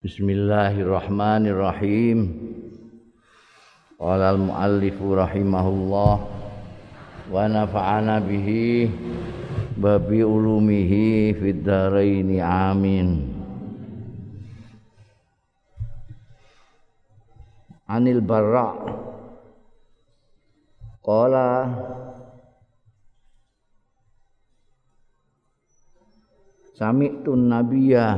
[0.00, 2.32] Bismillahirrahmanirrahim.
[4.00, 6.14] Qala al-muallif rahimahullah
[7.28, 8.88] wa nafa'ana bihi
[9.76, 13.28] babi ulumihi fid amin.
[17.84, 18.72] Anil Barra
[21.04, 21.76] Qala
[26.72, 28.16] Sami'tun nabiyya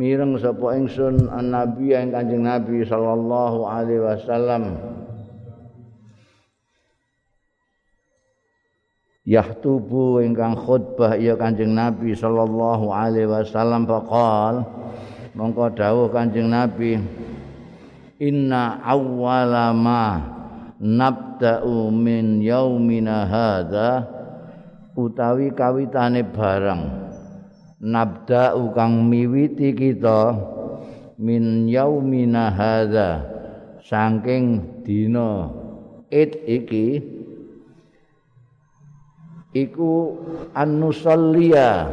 [0.00, 4.80] mireng sapa ingsun nabi ing Kanjeng Nabi sallallahu alaihi wasallam.
[9.28, 14.64] Yahtubu ingkang khutbah ya Kanjeng Nabi sallallahu alaihi wasallam faqal
[15.36, 16.96] mongko dawuh Kanjeng Nabi
[18.20, 20.18] Inna awwala ma
[20.80, 24.08] nabda'u min yaumina hadza
[24.96, 27.09] utawi kawitane barang
[27.80, 30.36] nabda'u kang miwiti kita
[31.16, 33.24] min yaumina hadza
[33.80, 35.48] saking dina
[36.12, 37.00] id iki
[39.56, 40.14] iku
[40.52, 41.88] annusalliya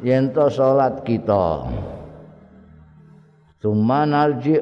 [0.00, 1.68] yen to salat kita.
[3.56, 4.60] Tumanarji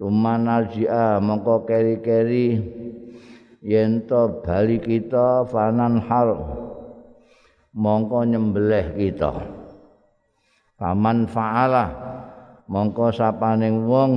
[0.00, 2.58] tumanarji'a mongko keri-keri
[3.62, 6.61] yen to bali kita fanan hal
[7.76, 9.32] mongko nyembelih kita.
[10.76, 11.86] Paman faala.
[12.70, 14.12] Mongko sapaning wong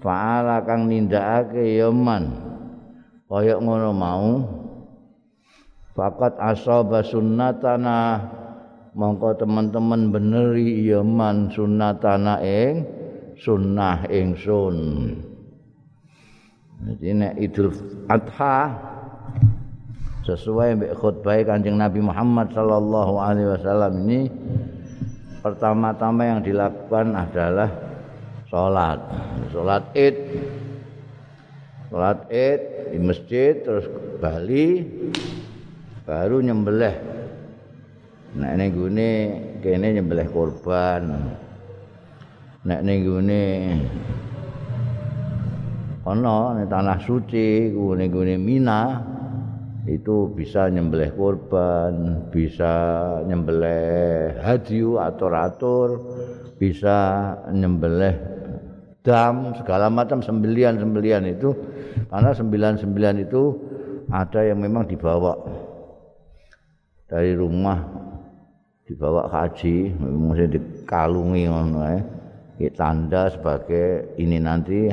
[0.00, 2.32] faala kang nindakake ya man
[3.28, 4.30] kaya ngono mau.
[5.92, 8.24] Fakat asaba sunnatana.
[8.98, 12.82] Mongko teman-teman beneri ya man sunnatana ing
[13.38, 14.76] sunnah ingsun.
[16.78, 17.70] Jadi nek idul
[18.06, 18.74] adha
[20.28, 24.28] sesuai dengan khutbah Kanjeng Nabi Muhammad sallallahu alaihi wasallam ini
[25.40, 27.72] pertama-tama yang dilakukan adalah
[28.52, 29.00] salat.
[29.48, 30.16] Salat Id.
[31.88, 32.60] Salat Id
[32.92, 33.88] di masjid terus
[34.20, 34.84] Bali
[36.04, 36.96] baru nyembelih.
[38.36, 39.10] Nek ning gune
[39.64, 41.32] kene nyembelih korban.
[42.68, 43.44] Nek ning gune
[46.04, 49.16] ana tanah suci gune Mina
[49.88, 52.72] itu bisa nyembelih korban, bisa
[53.24, 55.88] nyembelih hadiu atau atur,
[56.60, 56.96] bisa
[57.48, 58.12] nyembelih
[59.00, 61.56] dam, segala macam sembelian-sembelian itu
[62.12, 63.42] karena sembilan-sembilan itu
[64.12, 65.32] ada yang memang dibawa
[67.08, 68.08] dari rumah
[68.84, 72.00] dibawa haji, mesti dikalungi ngono ya.
[72.72, 74.88] tanda sebagai ini nanti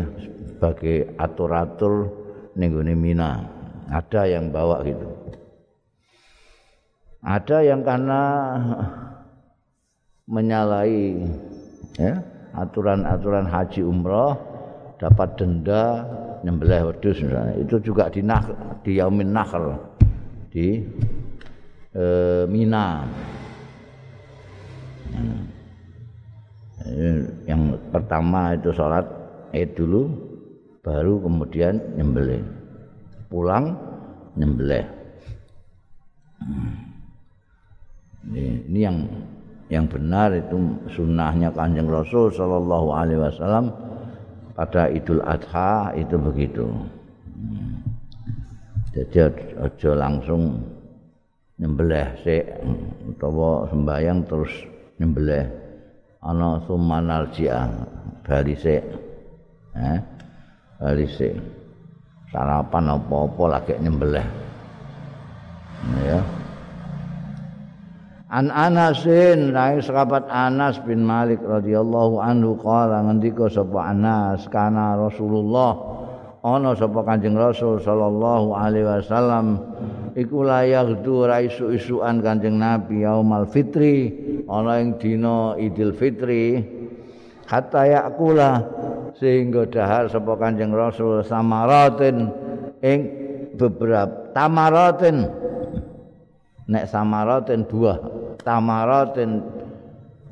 [0.52, 2.12] sebagai atur-atur
[2.60, 3.55] ning Mina.
[3.90, 5.08] Ada yang bawa gitu.
[7.26, 8.22] Ada yang karena
[10.30, 11.26] menyalahi
[11.98, 12.22] ya,
[12.54, 14.38] aturan-aturan haji umroh
[15.02, 16.06] dapat denda
[16.46, 17.58] nyembelih wedus misalnya.
[17.58, 18.46] Itu juga di nah,
[18.86, 19.74] di yaumin nakhl
[20.54, 20.86] di
[21.94, 22.04] e,
[22.50, 22.88] Mina.
[25.16, 25.48] Hmm.
[27.48, 29.08] yang pertama itu sholat
[29.56, 30.12] id dulu
[30.84, 32.44] baru kemudian nyembelih
[33.36, 33.76] pulang
[34.40, 34.88] nyembelih.
[38.32, 38.98] Ini, ini yang
[39.68, 40.56] yang benar itu
[40.96, 43.76] sunnahnya kanjeng Rasul Shallallahu Alaihi Wasallam
[44.56, 46.64] pada Idul Adha itu begitu.
[48.96, 49.20] Jadi
[49.60, 50.64] aja langsung
[51.60, 52.40] nyembelih sih
[53.12, 54.52] utawa sembahyang terus
[54.96, 55.44] nyembelih
[56.24, 57.68] ana sumanal jia
[58.24, 58.84] bali sik
[59.76, 60.00] eh
[60.80, 61.36] bali sik
[62.36, 64.28] sarapan apa-apa lagi nyembelih.
[66.04, 66.20] Ya.
[68.28, 75.80] An Anasin rai sahabat Anas bin Malik radhiyallahu anhu qala ngendika sapa Anas kana Rasulullah
[76.44, 79.56] ana sapa Kanjeng Rasul sallallahu alaihi wasallam
[80.20, 84.12] iku layak du isu-isuan Kanjeng Nabi yaumal fitri
[84.52, 86.60] ana ing dina Idul Fitri
[87.46, 88.62] hatta yakula
[89.16, 92.30] sehingga dahar sapa Kanjeng Rasul samaratin
[92.84, 93.00] ing
[93.56, 95.26] beberapa tamaratin.
[96.66, 97.98] Nek samaratin buah
[98.42, 99.46] tamaratin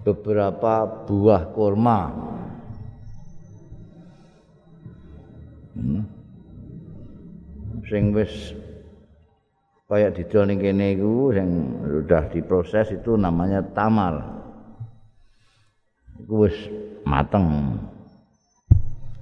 [0.04, 2.00] beberapa buah kurma.
[5.74, 6.06] Hmm.
[7.90, 8.54] sing wis
[9.90, 11.50] kaya didol ning kene iku sing
[11.82, 14.43] sudah diproses itu namanya tamar
[16.34, 16.58] iku wis
[17.06, 17.78] mateng.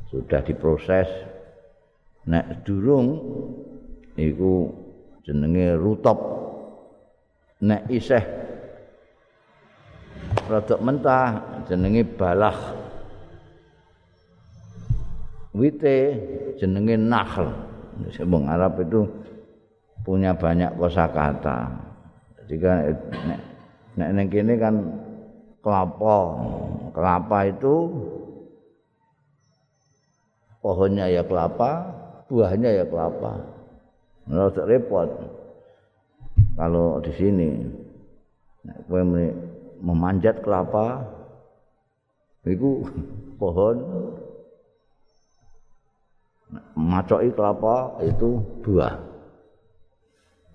[0.08, 1.12] Sudah diproses.
[2.24, 3.20] Nek durung
[4.16, 4.72] iku
[5.28, 6.16] jenenge rutop.
[7.68, 8.24] Nek isih
[10.48, 11.28] rada mentah
[11.68, 12.80] jenenge balah.
[15.52, 16.16] Wite
[16.64, 17.52] jenenge nahl
[18.24, 19.04] wong Arab itu
[20.08, 21.76] punya banyak kosakata.
[22.40, 22.78] Jadi kan
[24.00, 24.76] nek nek kan
[25.60, 26.16] kelapa
[26.92, 27.76] kelapa itu
[30.62, 32.02] pohonnya ya kelapa
[32.32, 33.44] buahnya ya kelapa.
[34.24, 35.10] Menurut repot.
[36.56, 37.50] Kalau di sini
[38.88, 39.02] kowe
[39.82, 41.04] memanjat kelapa
[42.48, 42.86] itu
[43.42, 43.76] pohon
[46.76, 48.96] macoki kelapa itu buah.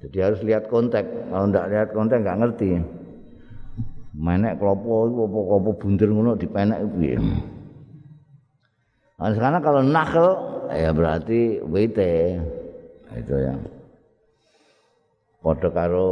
[0.04, 2.70] Jadi harus lihat konteks kalau tidak lihat konteks nggak ngerti
[4.16, 7.16] menek klopo iku apa apa bunder ngono dipenek piye.
[9.16, 10.28] Nah, sekarang kalau nakal
[10.72, 11.98] ya berarti WT
[13.16, 13.54] itu ya.
[15.40, 16.10] Padha karo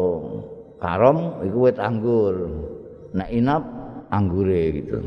[0.78, 2.48] karom iku wit anggur.
[3.14, 3.62] Nek inap
[4.12, 4.98] anggure gitu.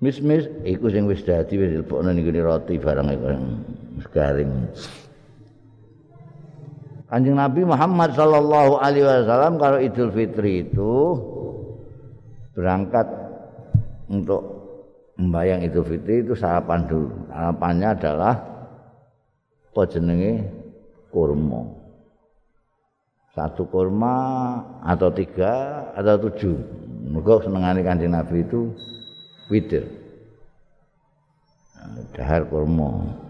[0.00, 3.26] Mis-mis iku sing wis dadi wis dilebokno ning roti barang iku
[4.12, 4.52] garing.
[7.06, 11.14] Kanjeng Nabi Muhammad sallallahu alaihi wasallam kalau Idul Fitri itu
[12.50, 13.06] berangkat
[14.10, 14.42] untuk
[15.14, 17.14] membayang Idul Fitri itu sarapan dulu.
[17.30, 18.34] Sarapannya adalah
[19.70, 20.50] apa jenenge
[21.14, 21.62] kurma.
[23.38, 24.16] Satu kurma
[24.82, 26.56] atau tiga atau tujuh.
[27.06, 28.74] Mereka senengani kanjeng Nabi itu
[29.46, 29.86] witir.
[32.18, 33.25] Dahar kurma.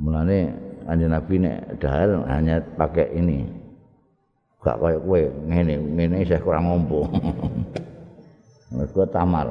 [0.00, 0.52] Mulane
[0.86, 3.42] Kanjeng Nabi nek dahar hanya pakai ini.
[4.62, 7.06] Gak kayak kowe ngene, ngene saya kurang ngompo.
[8.74, 9.50] Mergo tamar.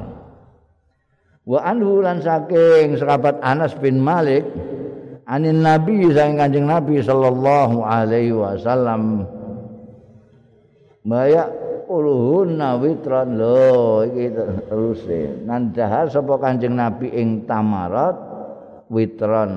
[1.46, 4.42] Wa anhu lan saking sahabat Anas bin Malik
[5.30, 9.26] anin Nabi sang Kanjeng Nabi sallallahu alaihi wasallam
[11.06, 11.46] Maya
[11.86, 15.06] uluhunna witran lho iki terus
[15.46, 18.18] nan dahar sapa Kanjeng Nabi ing tamarat
[18.90, 19.50] witran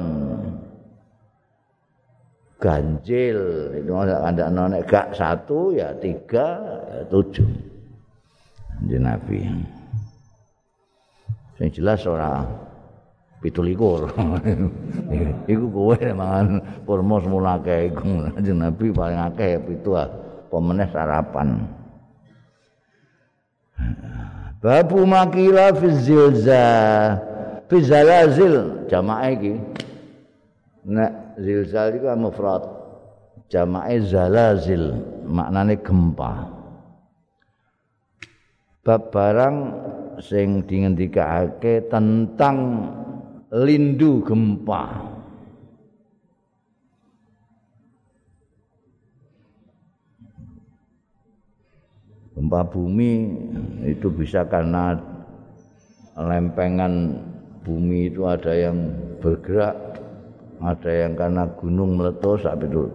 [2.59, 3.39] ganjil.
[3.79, 6.59] Itu ada nek gak satu ya tiga
[6.91, 7.47] ya tujuh.
[8.85, 9.47] Di nabi.
[11.59, 12.47] Yang jelas ora
[13.39, 14.11] pitu likur
[15.51, 18.31] iku kowe mangan purmo semula akeh iku.
[18.35, 19.95] Nabi paling akeh pitu
[20.51, 21.67] pemeneh sarapan.
[24.59, 26.67] Babu makila fi zilza
[27.67, 28.87] fi zalazil.
[28.91, 29.55] Jamaah iki.
[30.87, 32.63] Nek zilzal itu mufrad.
[33.49, 34.93] Jamae zalazil
[35.25, 36.45] maknane gempa.
[38.85, 39.57] Bab barang
[40.21, 42.85] sing dingendikake tentang
[43.49, 45.09] lindu gempa.
[52.37, 53.13] Gempa bumi
[53.89, 54.95] itu bisa karena
[56.15, 57.19] lempengan
[57.65, 59.88] bumi itu ada yang bergerak
[60.59, 62.91] ada yang karena gunung meletus sampai dulu.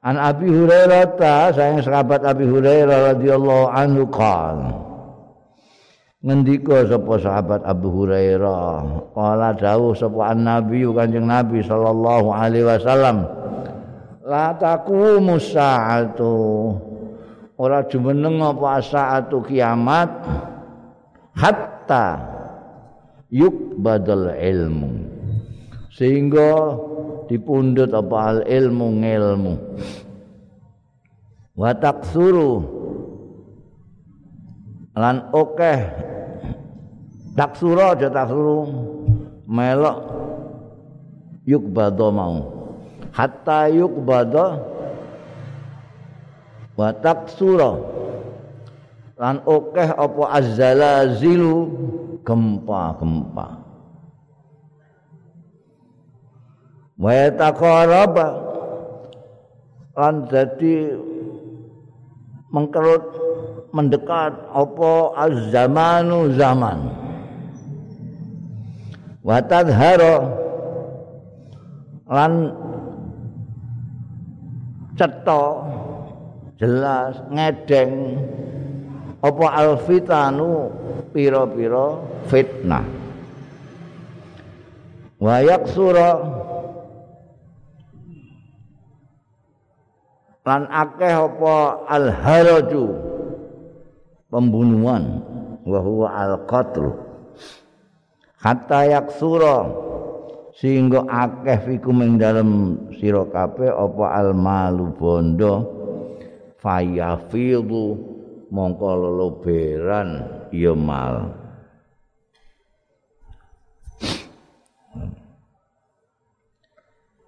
[0.00, 4.58] An Abi Hurairah ta sayang sahabat Abi Hurairah radhiyallahu anhu qal.
[6.20, 13.24] Ngendika sapa sahabat Abu Hurairah, qala dawuh sapa Nabi Kanjeng Nabi sallallahu alaihi wasallam.
[14.24, 16.36] La taqumu sa'atu.
[17.60, 20.08] Ora jumeneng apa saatu kiamat
[21.36, 22.20] hatta
[23.28, 25.09] yuk badal ilmu.
[25.90, 26.78] Sehingga
[27.26, 29.54] dipundhut apa al ilmu ngilmu
[31.58, 32.80] wa taksuru
[34.96, 35.80] lan akeh
[37.34, 38.66] taksura aja taksuru
[39.50, 39.98] melok.
[41.48, 42.36] Yuk mau.
[43.10, 43.90] Hatta yuk
[46.78, 47.74] wa taksura
[49.18, 51.56] lan akeh apa azzalazilu.
[52.20, 53.59] Gempa-gempa
[57.00, 58.28] wa taqaraba
[59.96, 60.92] lan dadi
[62.52, 63.04] mengkerut
[63.72, 66.78] mendekat apa az-zamanu zaman.
[69.24, 70.26] Wa tadhara
[72.10, 72.32] lan
[74.98, 75.44] cetha
[76.60, 78.18] jelas ngedeng
[79.22, 80.72] apa alfitanu
[81.14, 82.84] pira-pira fitnah.
[85.20, 86.39] Wa yaksura
[90.50, 92.84] lan akeh apa al haraju
[94.26, 95.22] pembunuhan.
[95.62, 96.90] Wa huwa al qatl
[98.42, 99.70] hatta yaksura.
[100.58, 105.54] Sehingga akeh fikum ing dalem sira kabeh apa almalu bondo.
[106.58, 107.96] Fayafidu
[108.50, 110.08] mongko leloberan
[110.52, 111.40] ya mal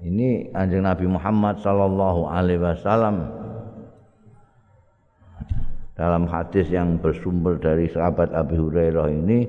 [0.03, 3.31] ini anjing Nabi Muhammad sallallahu alaihi wasallam
[5.95, 9.47] dalam hadis yang bersumber dari sahabat Abi Hurairah ini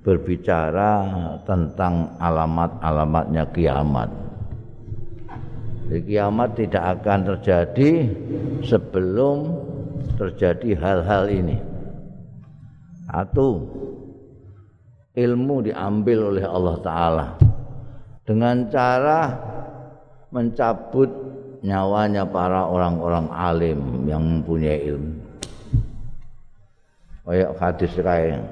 [0.00, 1.04] berbicara
[1.44, 4.08] tentang alamat-alamatnya kiamat.
[5.92, 7.90] Jadi kiamat tidak akan terjadi
[8.64, 9.36] sebelum
[10.16, 11.60] terjadi hal-hal ini.
[13.12, 13.68] Satu,
[15.12, 17.26] ilmu diambil oleh Allah Ta'ala
[18.24, 19.51] dengan cara
[20.32, 21.08] mencabut
[21.62, 25.14] nyawanya para orang-orang alim yang mempunyai ilmu.
[27.22, 28.42] Kayak hadis kayak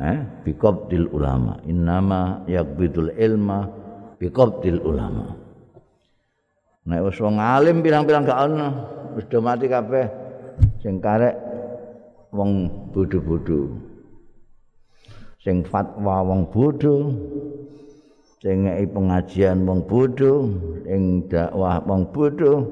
[0.00, 1.60] eh biqabdil ulama.
[1.68, 3.68] Innama yakbidul ilma
[4.16, 5.36] biqabdil ulama.
[6.88, 8.68] Nek wis wong alim bilang-bilang gak ono
[9.12, 10.08] wis do mati kabeh.
[10.80, 11.36] Sing karek
[12.32, 13.76] wong bodho-bodho.
[15.44, 17.12] Sing fatwa wong bodho
[18.38, 20.46] ngeki pengajian wong bodho
[20.86, 22.66] ing dakwah wong bodho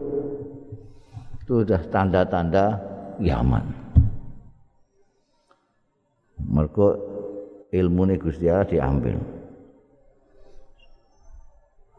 [1.42, 2.78] itu sudah tanda-tanda
[3.18, 3.66] kiamat
[7.76, 9.16] ilmu ini Gusti Allah diambil.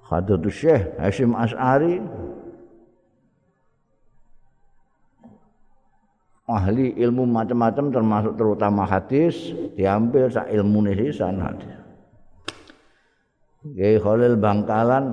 [0.07, 1.99] Khadratus Syekh Hashim As'ari
[6.47, 11.76] ahli ilmu macam-macam termasuk terutama hadis diambil sak ilmu sisan hadis.
[13.75, 15.05] Kiai Khalil Bangkalan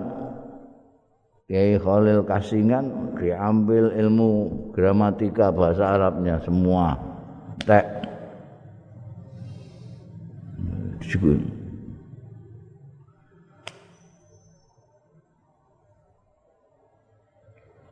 [1.45, 6.97] Kiai Khalil Kasingan diambil ilmu gramatika bahasa Arabnya semua.
[7.69, 7.85] Tek.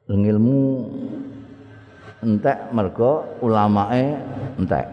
[0.08, 0.60] Ilmu
[2.24, 4.16] entek mergo ulamae
[4.56, 4.88] entek.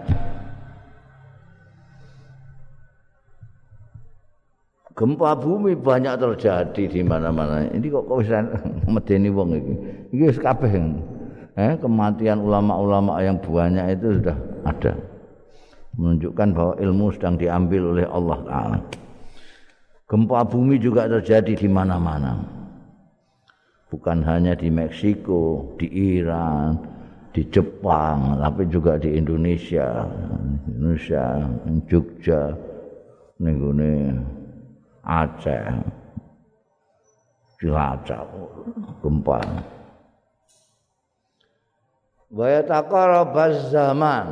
[4.99, 7.63] Gempa bumi banyak terjadi di mana-mana.
[7.71, 8.43] Ini kok kok bisa
[8.83, 9.73] medeni wong iki.
[10.11, 10.75] Iki wis kabeh.
[11.55, 14.35] Eh, kematian ulama-ulama yang banyak itu sudah
[14.67, 14.93] ada.
[15.99, 18.77] menunjukkan bahwa ilmu sedang diambil oleh Allah Ta'ala.
[20.07, 22.39] Gempa bumi juga terjadi di mana-mana.
[23.91, 25.91] Bukan hanya di Meksiko, di
[26.21, 26.77] Iran,
[27.35, 30.07] di Jepang, tapi juga di Indonesia,
[30.71, 31.43] Indonesia,
[31.89, 32.53] Jogja,
[33.41, 34.38] nih
[35.09, 35.65] Aceh,
[37.57, 38.29] Cilacap,
[39.01, 39.41] gempa.
[42.29, 44.27] Wa yataqarabaz zaman.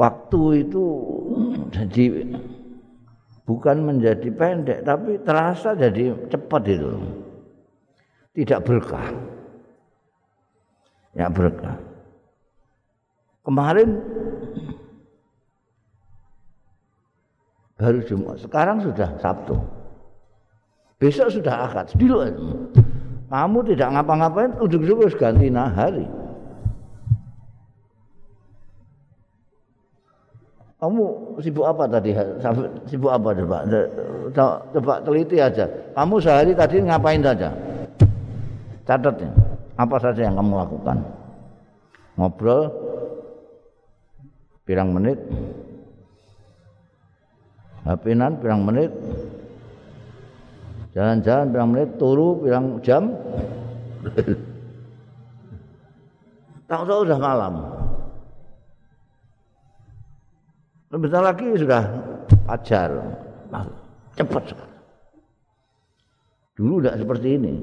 [0.00, 0.84] waktu itu
[1.68, 2.04] jadi
[3.44, 6.90] bukan menjadi pendek tapi terasa jadi cepat itu.
[8.30, 9.10] Tidak berkah.
[11.12, 11.76] Ya berkah.
[13.42, 13.98] Kemarin
[17.80, 19.56] baru Jumat sekarang sudah Sabtu
[21.00, 22.28] besok sudah akad dulu
[23.32, 26.04] kamu tidak ngapa-ngapain ujung-ujung ganti hari
[30.80, 32.16] Kamu sibuk apa tadi?
[32.88, 33.68] Sibuk apa coba?
[34.72, 35.68] Coba teliti aja.
[35.92, 37.52] Kamu sehari tadi ngapain saja?
[38.88, 39.30] Catat ya.
[39.76, 40.96] Apa saja yang kamu lakukan?
[42.16, 42.72] Ngobrol
[44.64, 45.20] pirang menit?
[47.84, 48.92] Hapinan pirang menit?
[50.92, 51.88] Jalan-jalan pirang menit?
[51.96, 53.16] Turu pirang jam?
[56.70, 57.54] Tahu-tahu sudah malam.
[60.90, 61.82] Sebentar lagi sudah
[62.46, 62.90] pajar.
[64.18, 64.78] cepat sekali.
[66.58, 67.54] Dulu tidak seperti ini.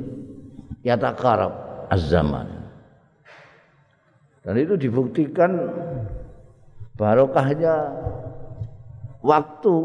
[0.81, 1.51] Ya takarab
[1.91, 2.47] az-zaman.
[4.47, 5.59] Dan itu dibuktikan
[6.95, 7.91] barokahnya
[9.21, 9.75] waktu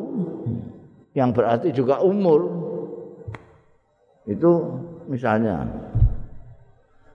[1.13, 2.41] yang berarti juga umur.
[4.23, 4.79] Itu
[5.11, 5.67] misalnya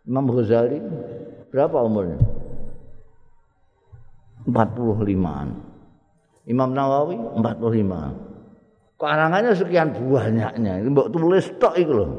[0.04, 0.80] Imam Ghazali
[1.50, 2.20] berapa umurnya?
[4.48, 5.48] 45-an.
[6.48, 8.96] Imam Nawawi 45.
[8.98, 10.80] Karangannya sekian banyaknya.
[10.88, 12.12] Mbok tulis tok itu loh.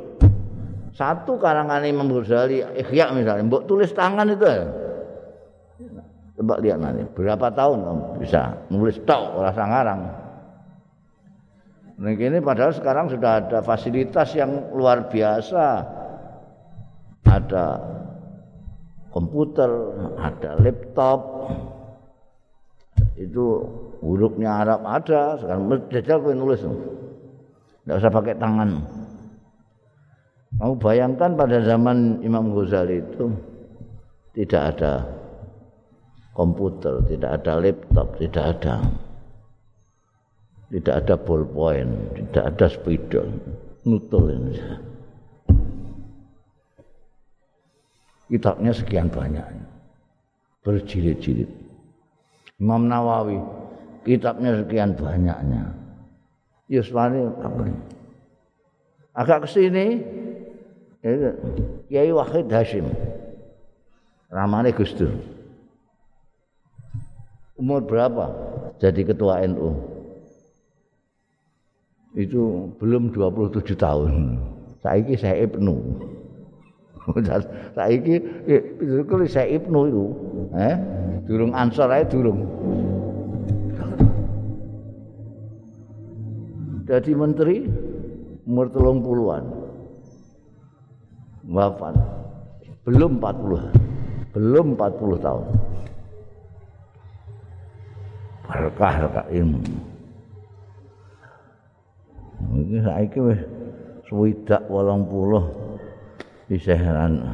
[0.93, 4.88] Satu karangan Imam Ghazali Ikhya misalnya, mbok tulis tangan itu ya.
[6.39, 8.95] Coba lihat nanti, berapa tahun kamu bisa nulis?
[9.03, 10.01] Tok rasa ngarang.
[11.99, 15.83] Nah ini padahal sekarang sudah ada fasilitas yang luar biasa.
[17.27, 17.67] Ada
[19.11, 19.67] komputer,
[20.15, 21.21] ada laptop,
[23.19, 23.67] itu
[23.99, 25.43] hurufnya Arab ada.
[25.43, 26.63] Sekarang Dajjal kowe nulis.
[26.63, 28.79] Tidak usah pakai tangan.
[30.63, 33.27] Mau bayangkan pada zaman Imam Ghazali itu
[34.33, 35.19] tidak ada
[36.39, 38.79] komputer, tidak ada laptop, tidak ada
[40.69, 43.27] tidak ada ballpoint, tidak ada spidol,
[43.89, 44.55] nutul ini.
[48.29, 49.43] Kitabnya sekian banyak,
[50.61, 51.49] berjilid-jilid.
[52.61, 53.41] Imam Nawawi,
[54.05, 55.73] kitabnya sekian banyaknya.
[56.69, 57.83] Yuswani apa ini?
[59.17, 59.87] Agak ke sini,
[61.89, 62.85] Kiai Wahid Hashim.
[64.29, 65.38] Ramane Gus Dur.
[67.59, 68.31] Umur berapa
[68.79, 69.75] jadi ketua NU?
[72.15, 74.39] Itu belum 27 tahun.
[74.79, 75.75] Saiki saya Ibnu.
[77.77, 78.23] Saiki
[78.79, 80.07] itu saya Ibnu itu,
[80.55, 80.77] eh?
[81.27, 82.47] Durung ansor ae durung.
[86.89, 87.69] Jadi menteri
[88.49, 89.45] umur telung puluhan.
[91.51, 91.99] Wafat.
[92.87, 94.33] Belum 40.
[94.33, 95.47] Belum 40 tahun.
[98.49, 99.61] Berkah berkah ilmu.
[102.59, 103.41] Ini saiki wis
[104.09, 107.29] swidak 80 diseheran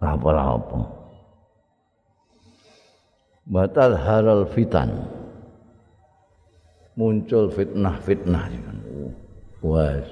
[0.00, 0.80] apa-apa.
[3.46, 4.90] Batal halal fitan.
[6.96, 8.48] Muncul fitnah-fitnah.
[9.60, 10.08] Was.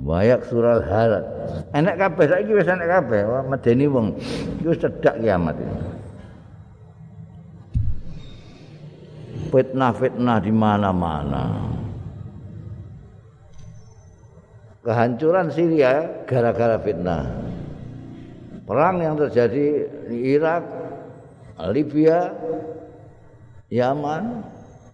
[0.00, 1.24] Wayak sural harat.
[1.76, 3.20] Enak kabeh saiki wis enak kabeh.
[3.52, 4.16] Medeni wong.
[4.64, 6.01] Iku cedak kiamat itu.
[9.52, 11.44] Fitnah-fitnah di mana-mana.
[14.80, 17.28] Kehancuran Syria gara-gara fitnah.
[18.64, 20.64] Perang yang terjadi di Irak,
[21.68, 22.32] Libya,
[23.68, 24.40] Yaman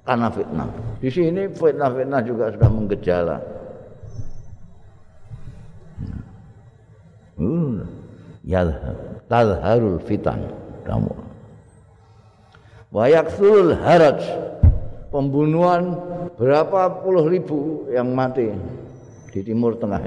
[0.02, 0.68] karena fitnah.
[0.98, 3.38] Di sini fitnah-fitnah juga sudah menggejala.
[7.38, 7.86] Hmm.
[9.28, 10.40] Talharul fitan
[10.82, 11.27] kamu.
[12.88, 14.20] Wayaksul haraj.
[15.08, 15.96] Pembunuhan
[16.36, 18.52] berapa puluh ribu yang mati
[19.32, 20.04] di timur tengah.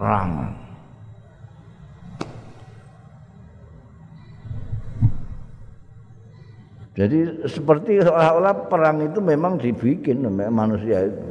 [0.00, 0.56] Perang.
[6.96, 11.28] Jadi seperti seolah-olah perang itu memang dibikin manusia itu.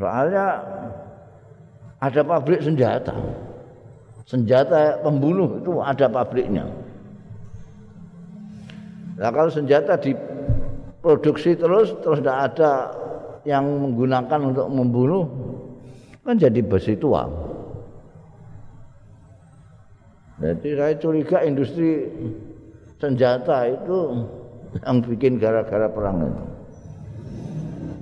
[0.00, 0.64] Soalnya
[2.00, 3.14] ada pabrik senjata
[4.26, 6.66] senjata pembunuh itu ada pabriknya
[9.16, 12.72] Nah kalau senjata diproduksi terus terus tidak ada
[13.48, 15.24] yang menggunakan untuk membunuh
[16.20, 17.24] kan jadi besi tua.
[20.36, 22.12] Jadi saya curiga industri
[23.00, 24.28] senjata itu
[24.84, 26.44] yang bikin gara-gara perang itu.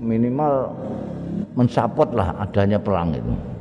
[0.02, 0.74] Minimal
[1.54, 3.53] mensapot lah adanya perang itu.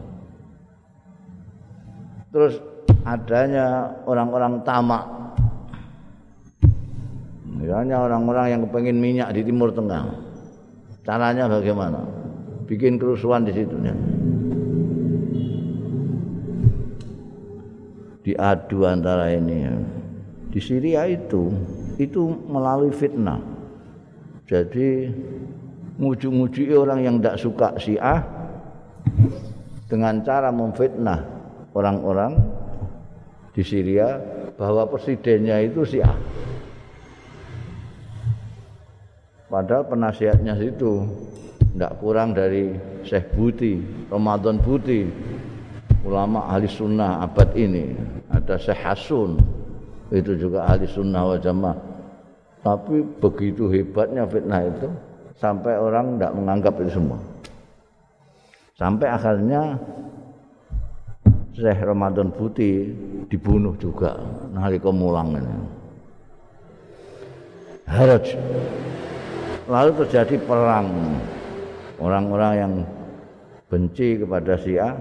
[2.33, 2.57] Terus
[3.05, 5.05] adanya orang-orang tamak
[7.63, 10.03] Misalnya orang-orang yang kepengen minyak di Timur Tengah.
[11.07, 12.03] Caranya bagaimana?
[12.67, 13.71] Bikin kerusuhan di situ.
[13.79, 13.95] Ya.
[18.27, 19.63] Diadu antara ini.
[20.51, 21.55] Di Syria itu,
[21.95, 23.39] itu melalui fitnah.
[24.43, 25.07] Jadi
[26.03, 28.27] nguju-nguji orang yang tidak suka Syiah
[29.87, 31.32] dengan cara memfitnah
[31.73, 32.37] orang-orang
[33.53, 34.17] di Syria
[34.57, 36.17] bahwa presidennya itu Syiah.
[39.49, 41.05] Padahal penasihatnya itu
[41.73, 42.73] tidak kurang dari
[43.05, 43.77] Syekh Buti,
[44.09, 45.05] Ramadan Buti,
[46.05, 47.93] ulama ahli sunnah abad ini.
[48.33, 49.37] Ada Syekh Hasun,
[50.09, 51.77] itu juga ahli sunnah wa jamaah.
[52.65, 54.89] Tapi begitu hebatnya fitnah itu,
[55.37, 57.19] sampai orang tidak menganggap itu semua.
[58.73, 59.77] Sampai akhirnya
[61.53, 62.89] Syekh Ramadan Buti
[63.29, 64.17] dibunuh juga.
[64.49, 65.55] Nalika mulang ini.
[67.85, 68.33] Haraj.
[69.69, 70.89] Lalu terjadi perang.
[72.01, 72.73] Orang-orang yang
[73.69, 74.97] benci kepada Syiah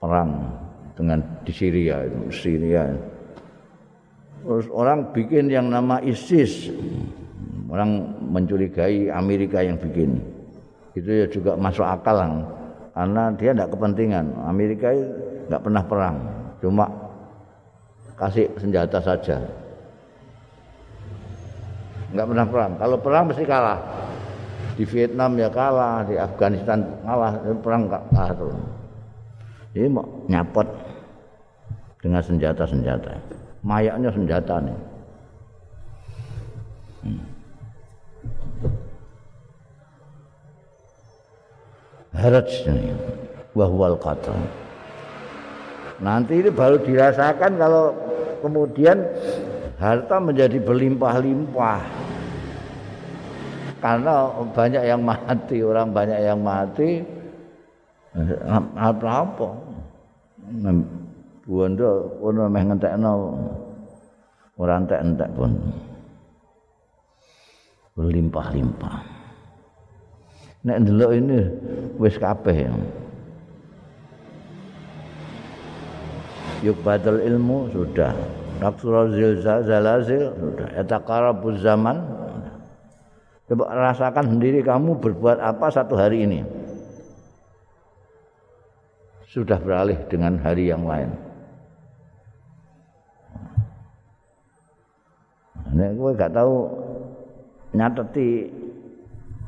[0.00, 0.56] perang
[0.96, 2.90] dengan di Syria itu Syria.
[4.40, 6.72] Terus orang bikin yang nama ISIS.
[7.68, 10.16] Orang mencurigai Amerika yang bikin.
[10.96, 12.24] Itu ya juga masuk akal
[12.96, 14.88] karena dia tidak kepentingan Amerika
[15.52, 16.16] nggak pernah perang
[16.64, 16.88] cuma
[18.16, 19.44] kasih senjata saja
[22.16, 22.72] nggak pernah perang.
[22.78, 23.80] Kalau perang mesti kalah.
[24.76, 27.32] Di Vietnam ya kalah, di Afghanistan kalah,
[27.64, 28.56] perang kalah terus.
[29.72, 30.68] Jadi mau nyapot
[32.00, 33.16] dengan senjata-senjata.
[33.64, 34.78] Mayaknya senjata nih.
[37.08, 37.35] Hmm.
[42.16, 42.96] Haraj ini.
[43.52, 44.32] Wahwal kata.
[46.00, 47.92] Nanti ini baru dirasakan kalau
[48.44, 49.00] kemudian
[49.80, 51.80] harta menjadi berlimpah-limpah.
[53.80, 57.04] Karena banyak yang mati, orang banyak yang mati.
[58.76, 59.48] Apa-apa.
[61.46, 63.12] Bondo kono meh ngentekno
[64.56, 65.52] ora entek-entek pun.
[67.96, 69.15] Berlimpah-limpah.
[70.66, 71.40] Nek ndelok ini
[72.02, 72.66] wis kabeh.
[76.66, 78.10] Yuk badal ilmu sudah.
[78.58, 80.68] Naksurul zilzal zalazil sudah.
[80.74, 82.02] Yatakarabuz zaman.
[83.46, 86.42] Coba rasakan sendiri kamu berbuat apa satu hari ini.
[89.30, 91.14] Sudah beralih dengan hari yang lain.
[95.76, 96.54] Nek kowe gak tahu
[97.76, 98.48] nyateti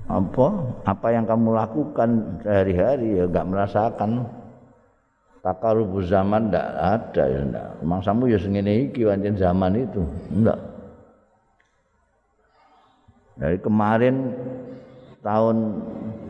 [0.08, 0.46] apa
[0.88, 4.24] apa yang kamu lakukan sehari-hari ya gak merasakan
[5.48, 7.68] takarubuz zaman ndak ada ya ndak.
[7.80, 10.02] Mangsamu ya sengene iki pancen zaman itu.
[10.34, 10.58] Ndak.
[13.38, 14.34] Dari kemarin
[15.22, 15.56] tahun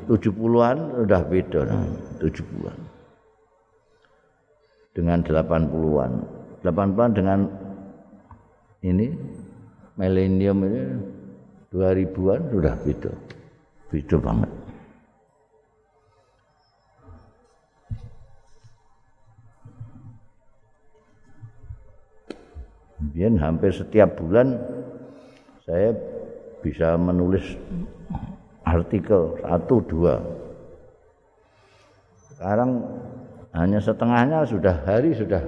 [0.06, 1.84] 70-an sudah beda nah,
[2.20, 2.78] 70-an.
[4.92, 6.12] Dengan 80-an.
[6.64, 7.38] 80-an dengan
[8.82, 9.14] ini
[9.96, 10.82] milenium ini
[11.72, 13.12] 2000-an sudah beda.
[13.88, 14.50] Beda banget.
[22.98, 24.58] Biar hampir setiap bulan
[25.64, 25.96] saya
[26.60, 27.56] bisa menulis
[28.66, 30.20] artikel satu dua.
[32.30, 32.84] Sekarang
[33.56, 35.40] hanya setengahnya sudah hari sudah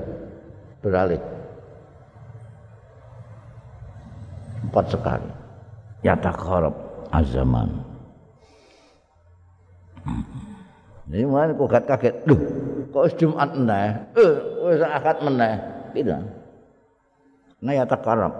[0.81, 1.21] beralih.
[4.71, 5.31] empat sekali
[6.07, 6.71] ya takharab
[7.11, 7.90] azaman
[11.11, 12.15] ini mana kok kaget kaget?
[12.27, 12.41] Duh
[12.91, 13.89] kok jumat meneh?
[14.15, 14.33] Eh
[14.71, 15.55] wis akad meneh?
[15.95, 16.15] Gitu
[17.61, 18.33] nah ya takharab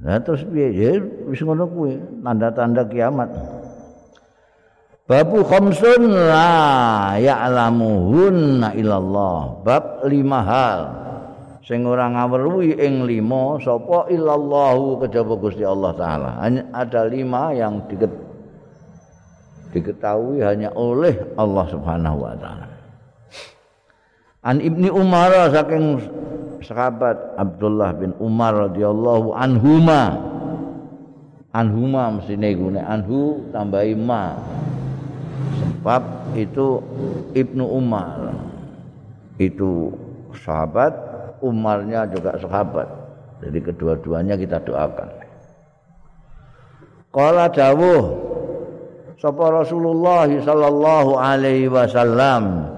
[0.00, 0.72] Nah terus piye?
[0.72, 0.96] Ya
[1.28, 2.00] wis ngono kuwi.
[2.24, 3.28] Tanda-tanda kiamat.
[5.04, 9.60] Babu khamsun la ya'lamuhunna illallah.
[9.60, 10.80] Bab lima hal
[11.70, 16.30] sing ora ngawruhi ing lima sapa illallahu kejaba Gusti Allah taala.
[16.42, 18.10] Hanya ada lima yang diket,
[19.70, 22.66] diketahui hanya oleh Allah Subhanahu wa taala.
[24.42, 26.02] An Ibni Umar saking
[26.66, 30.26] sahabat Abdullah bin Umar radhiyallahu anhuma.
[31.54, 34.34] Anhuma mesti nek anhu tambahi ma.
[35.80, 36.82] Sebab itu
[37.34, 38.34] Ibnu Umar
[39.38, 39.90] itu
[40.36, 41.09] sahabat,
[41.40, 42.88] Umarnya juga sahabat.
[43.40, 45.08] Jadi kedua-duanya kita doakan.
[47.10, 48.02] Qala dawuh
[49.16, 52.70] sapa Rasulullah sallallahu alaihi wasallam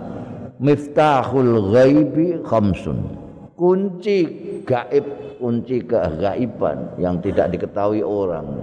[0.62, 3.18] miftahul ghaibi khamsun.
[3.58, 4.24] Kunci
[4.64, 5.04] gaib,
[5.42, 8.62] kunci kegaiban yang tidak diketahui orang.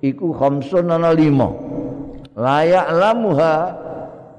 [0.00, 1.50] Iku khamsun ana lima.
[2.40, 3.54] layak lamuha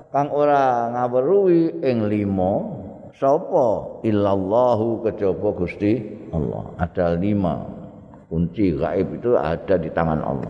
[0.09, 2.80] kang ora ngaweruhi ing lima
[3.21, 4.01] sapa?
[4.01, 6.01] Illallahu kejaba Gusti
[6.33, 6.65] Allah.
[6.81, 7.61] Ada lima
[8.25, 10.49] kunci gaib itu ada di tangan Allah.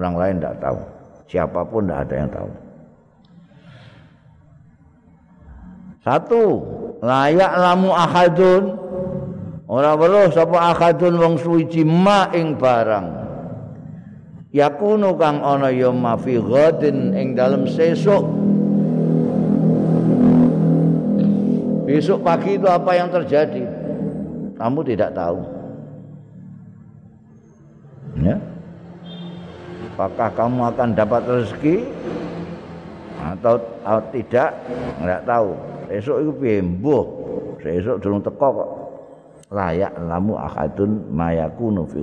[0.00, 0.80] Orang lain tidak tahu.
[1.28, 2.50] Siapa pun tidak ada yang tahu.
[6.00, 6.44] Satu
[7.04, 8.64] layak lamu ahadun.
[9.70, 13.20] Ora weruh sapa ahadun wong suci ma ing barang?
[14.50, 18.39] Yakunu kang ana ya mafi ghadin ing dalem sesuk
[21.90, 23.66] besok pagi itu apa yang terjadi?
[24.54, 25.40] Kamu tidak tahu.
[28.20, 28.36] Ya.
[29.96, 31.76] Apakah kamu akan dapat rezeki
[33.18, 34.50] atau, atau tidak?
[35.02, 35.50] Enggak tahu.
[35.90, 36.58] Besok itu piye?
[36.62, 37.04] Mbuh.
[37.58, 38.70] Besok durung teko kok.
[39.50, 41.98] Layak lamu akadun mayakunu fi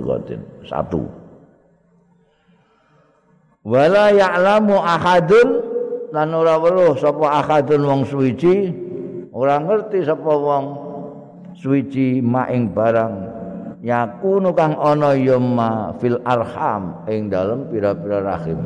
[0.68, 1.08] satu.
[3.64, 5.48] Wala ya'lamu ahadun.
[6.08, 8.87] Lan ora weruh sapa ahadun wong suwiji
[9.38, 10.64] ora ngerti sapa wong
[11.54, 13.38] suwiji maing barang.
[13.78, 15.38] Yakunu kang ana ya
[16.02, 18.58] fil arham ing dalem pira-pira rahim.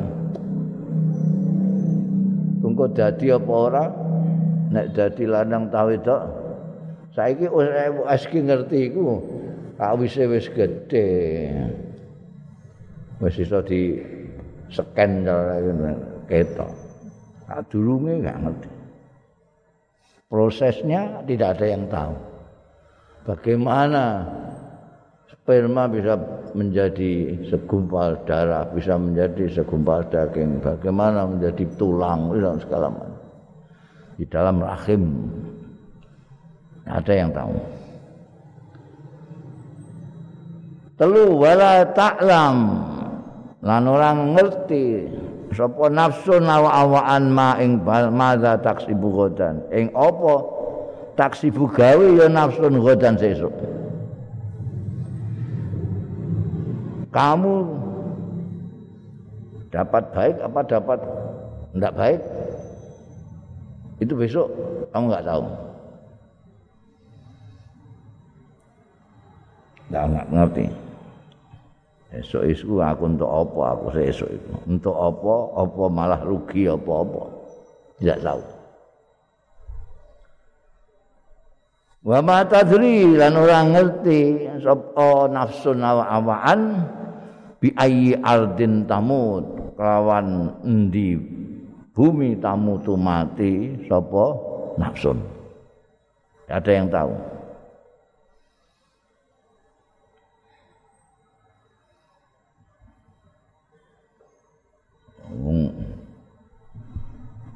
[2.65, 3.85] Engko dadi apa ora?
[4.73, 6.21] Nek dadi lanang ta wedok
[7.13, 9.21] saiki wis ngerti iku.
[9.77, 11.05] Kawise wis gedhe.
[13.21, 14.01] Wis iso di
[14.73, 15.21] scan
[16.25, 16.73] ketok.
[17.69, 18.72] Durunge enggak ngerti.
[20.33, 22.17] Prosesnya tidak ada yang tahu.
[23.21, 24.25] Bagaimana
[25.29, 26.17] sperma bisa
[26.57, 33.13] menjadi segumpal darah, bisa menjadi segumpal daging, bagaimana menjadi tulang dan segala macam.
[34.17, 35.03] Di dalam rahim
[36.89, 37.53] ada yang tahu.
[40.97, 42.57] Telu wala ta'lam
[43.61, 45.13] lan orang ngerti
[45.53, 47.81] sapa nafsu awaan ma ing
[48.13, 50.35] madza taksibu godan ing apa?
[51.13, 53.53] Taksibu gawe ya nafsu godan sesuk.
[57.13, 57.53] Kamu
[59.69, 60.99] dapat baik apa dapat
[61.77, 62.21] tidak baik?
[64.01, 64.49] Itu besok
[64.89, 65.43] kamu nggak tahu.
[69.93, 70.82] Nggak ngerti
[72.13, 75.33] esok isu aku untuk apa aku esok itu untuk apa
[75.65, 77.23] apa malah rugi apa apa
[77.97, 78.43] tidak tahu.
[82.03, 84.21] Wa ma tadri lan orang ngerti
[84.59, 86.83] sapa nafsun awaan
[87.63, 91.15] bi ayyi ardin tamut kelawan endi
[91.95, 94.25] bumi tamu tu mati sapa
[94.75, 95.17] nafsun.
[96.51, 97.32] Ada yang tahu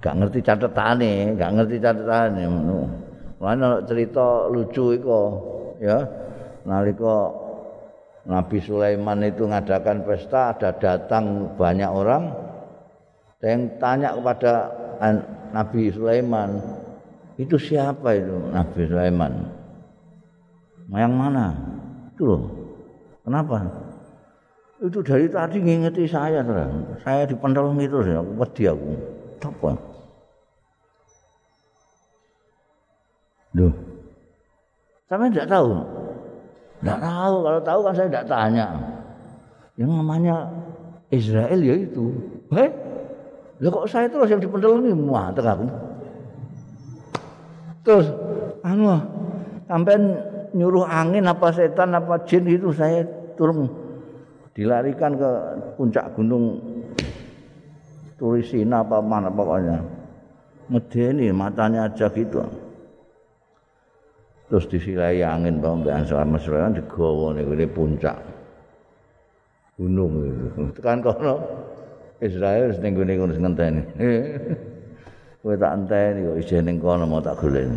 [0.02, 2.80] gak ngerti catetane, gak ngerti catetane ngono.
[3.38, 5.22] Ana cerita lucu iku
[5.78, 6.02] ya.
[6.68, 7.32] Nalika
[8.28, 12.28] Nabi Sulaiman itu ngadakan pesta, ada datang banyak orang
[13.40, 14.54] yang tanya kepada
[15.56, 16.60] Nabi Sulaiman,
[17.40, 19.32] itu siapa itu Nabi Sulaiman?
[20.92, 21.46] Yang mana?
[22.12, 22.44] Itu loh.
[23.24, 23.64] Kenapa?
[24.82, 26.44] Itu dari tadi ngingeti saya.
[27.06, 28.20] Saya dipendol gitu, ya.
[28.20, 29.17] wedi aku.
[29.44, 29.72] Apa?
[33.54, 33.74] Duh.
[35.08, 35.70] Sampai tidak tahu.
[36.84, 37.36] Tidak tahu.
[37.46, 38.68] Kalau tahu kan saya tidak tanya.
[39.78, 40.36] Yang namanya
[41.14, 42.12] Israel ya itu.
[42.54, 42.70] Eh?
[43.58, 45.66] Lah kok saya terus yang dipendel ini muatek aku.
[47.82, 48.08] Terus
[48.62, 49.00] anu
[49.66, 49.96] sampai
[50.54, 53.04] nyuruh angin apa setan apa jin itu saya
[53.40, 53.72] turun
[54.54, 55.30] dilarikan ke
[55.80, 56.60] puncak gunung
[58.18, 59.78] Turisina apa mana pokoknya.
[60.68, 62.42] Medeni matanya aja gitu.
[64.50, 68.18] Terus disilai angin pembean selama serangan digawa nih puncak.
[69.78, 70.64] Gunung itu.
[70.82, 71.36] Tekan kono.
[72.18, 73.82] Israel sing nggone kono sing ngenteni.
[75.46, 77.70] Kowe tak enteni kok isih ning kono mau tak golek.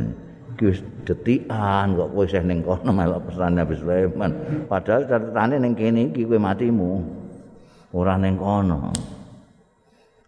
[0.56, 4.32] Iki wis detikan kok kowe isih ning kono melok pesan Nabi Sulaiman.
[4.64, 7.04] Padahal catetane ning kene iki kowe matimu.
[7.92, 8.88] Ora ning kono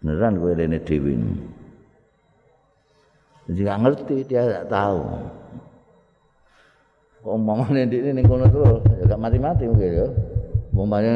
[0.02, 1.14] beneran kowe rene dhewe
[3.42, 5.02] jadi gak ngerti dia gak tahu.
[7.22, 10.08] Omongannya di ini kono terus ya gak mati-mati mungkin ya.
[10.72, 11.14] Umpamanya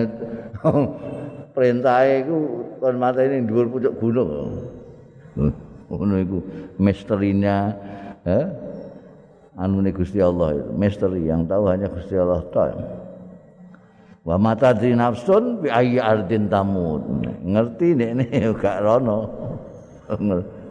[1.56, 4.68] perintah itu kon mata ini dua pucuk gunung
[5.86, 6.38] ngono itu
[6.76, 7.72] misterinya
[8.26, 8.44] eh?
[9.56, 12.76] anu Gusti Allah itu misteri yang tahu hanya Gusti Allah tahu
[14.26, 17.06] wa mata di nafsun bi ayyi ardin tamut
[17.46, 18.26] ngerti nek ini?
[18.60, 19.18] Gak rono.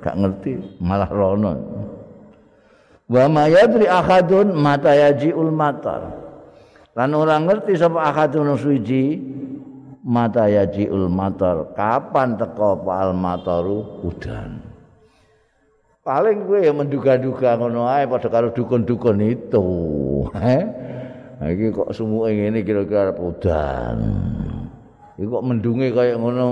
[0.03, 0.59] Gak ngerti.
[0.83, 1.53] Malah rono.
[3.07, 6.11] Wa ma yadri ahadun mata yajiul matar.
[6.95, 9.23] Lan orang ngerti sapa ahadun suci
[10.03, 11.71] mata yajiul matar.
[11.71, 14.03] Kapan teko al mataru?
[14.03, 14.75] Udan.
[16.05, 19.65] Paling gue menduga-duga ngono ae padha karo dukun-dukun itu.
[20.37, 20.63] Eh
[21.43, 23.97] iki kok sumuke ngene kira-kira udan.
[25.19, 26.45] Iki kok mendunge kaya ngono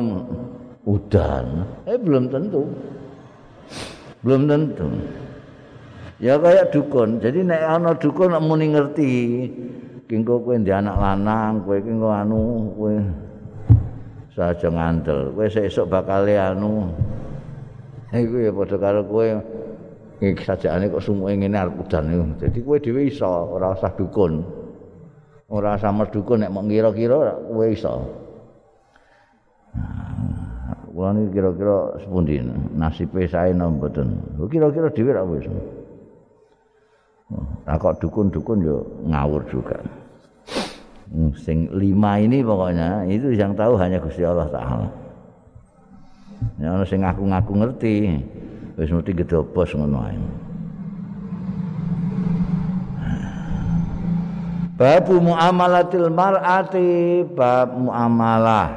[0.84, 1.46] udan.
[1.88, 2.68] Eh belum tentu.
[4.28, 4.88] Belum tentu.
[6.20, 7.24] Ya kayak dukun.
[7.24, 9.12] Jadi nek ana dukun nek muni ngerti
[10.08, 12.40] kengko kowe ndek anak lanang kowe iki anu
[12.76, 12.96] kowe
[14.36, 16.92] saja ngandel kowe sesuk bakal anu.
[18.12, 19.28] Iku ya padha karo kowe
[20.20, 20.44] iki
[20.92, 22.24] kok sumuke ngene arep udan iku.
[22.44, 24.63] Dadi kowe dhewe iso ora usah dukun
[25.54, 28.24] ora usah merdukun nek mok ngira-kira kowe iso
[30.94, 32.38] Kula niki kira-kira sepundi
[32.78, 34.14] nasibe sae napa mboten.
[34.46, 35.50] Kira-kira dhewe ra wis.
[37.66, 39.82] Nah kok dukun-dukun yo ngawur juga.
[41.10, 44.86] Hmm, sing lima ini pokoknya itu yang tahu hanya Gusti Allah Taala.
[46.62, 47.94] Ya ono sing ngaku-ngaku ngerti,
[48.78, 50.18] wis mesti gedobos ngono ae.
[54.74, 58.70] Bab muamalatil mar'ati bab muamalah.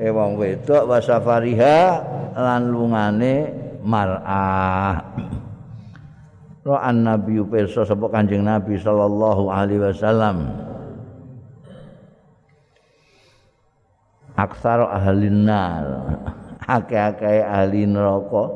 [0.00, 1.80] E wong wedok wa safariha
[2.32, 3.52] lan lungane
[3.84, 4.96] mar'ah.
[6.64, 10.48] Ra'an Nabi pirsa sapa Kanjeng Nabi sallallahu alaihi wasallam.
[14.32, 15.84] Aksar ahli nar.
[16.64, 18.48] Akeh-akeh ahli neraka.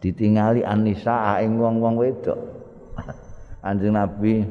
[0.00, 2.61] Ditingali anisa ing wong-wong wedok
[3.62, 4.42] Kanjeng Nabi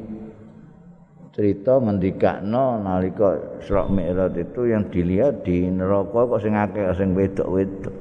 [1.36, 7.92] cerita ngendikakno nalika Isra Mi'raj itu yang dilihat di neraka kok sing akeh sing wedok-wedok.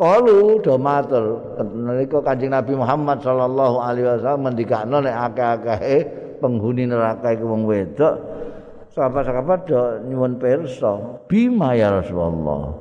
[0.00, 1.24] Kalu do matur
[1.60, 6.00] nalika Kanjeng Nabi Muhammad sallallahu alaihi wasallam ngendikakno nek akeh-akeh
[6.40, 8.16] penghuni neraka iku wong wedok
[8.96, 9.76] sahabat-sahabat do
[10.08, 12.72] nyuwun pirsa bima ya Rasulullah?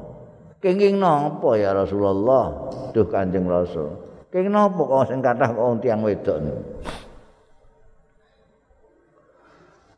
[0.63, 2.71] Kenging napa ya Rasulullah?
[2.95, 6.63] Duh Kanjeng Rasul kenging napa kok sing kathah wong tiyang wedok niku?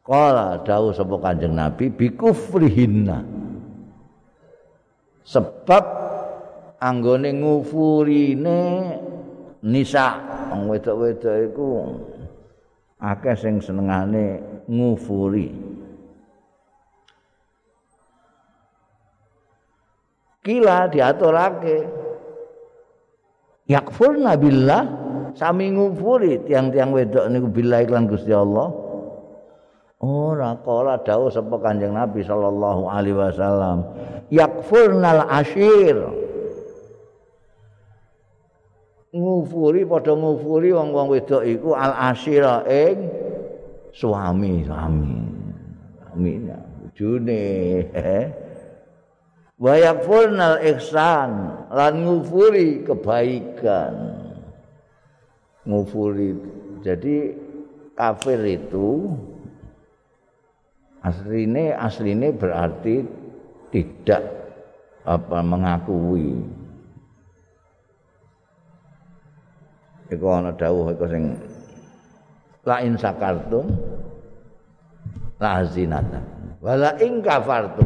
[0.09, 3.21] Kala dawuh sapa Kanjeng Nabi bikufrihinna
[5.21, 5.85] sebab
[6.81, 8.59] anggone ngufurine
[9.61, 10.17] nisa
[10.49, 11.69] wong wedok-wedok iku
[12.97, 15.53] akeh sing senengane ngufuri.
[20.41, 21.77] Kila diaturake
[23.69, 24.83] yakfurna billah
[25.37, 28.73] sami ngufuri tiang-tiang wedok niku billah iklan Gusti Allah.
[29.99, 33.83] Ora kala dawuh sapa Kanjeng Nabi sallallahu alaihi wasallam
[34.31, 35.99] yakfurnal ashir
[39.11, 43.09] ngufuri padha ngufuri wong-wong wedok iku al asyira ing
[43.89, 45.17] suami suami
[46.13, 47.43] amin bojone
[49.59, 51.31] wa yakfurnal ihsan
[51.69, 53.93] lan ngufuri kebaikan.
[55.67, 56.31] Ngufuri.
[56.79, 57.35] Jadi
[57.93, 59.11] kafir itu
[61.03, 63.03] asline asline berarti
[63.69, 64.23] tidak
[65.03, 66.39] apa mengakui.
[70.09, 71.37] Iku ana dawuh iku sing
[72.65, 73.69] la in sakartum
[75.37, 76.17] la zinata
[76.63, 77.85] wala in kafartum.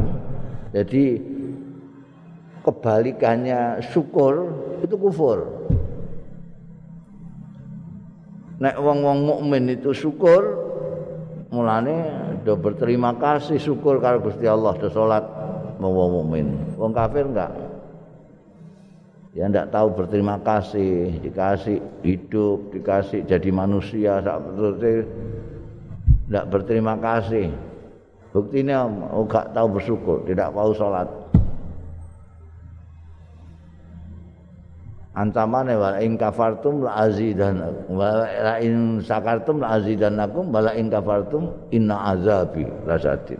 [0.72, 1.33] Jadi
[2.64, 4.48] kebalikannya syukur
[4.80, 5.44] itu kufur.
[8.58, 10.64] Nek wong-wong mukmin itu syukur
[11.52, 12.08] mulane
[12.42, 15.24] do berterima kasih syukur karo Gusti Allah do salat
[15.76, 16.56] wong mukmin.
[16.80, 17.52] Wong kafir enggak?
[19.34, 25.04] Ya ndak tahu berterima kasih dikasih hidup dikasih jadi manusia seperti
[26.30, 27.50] ndak berterima kasih.
[28.34, 31.06] Buktinya oh gak tahu bersyukur tidak tahu sholat
[35.14, 42.14] ancamannya wala in kafartum la azidan wala in sakartum la azidanakum wala in kafartum inna
[42.14, 43.38] azabi lasadid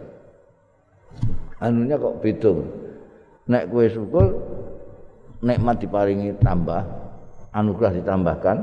[1.58, 2.54] anunya kok beda
[3.50, 4.26] nek kue syukur
[5.44, 6.80] nikmat diparingi tambah
[7.52, 8.56] anugerah ditambahkan.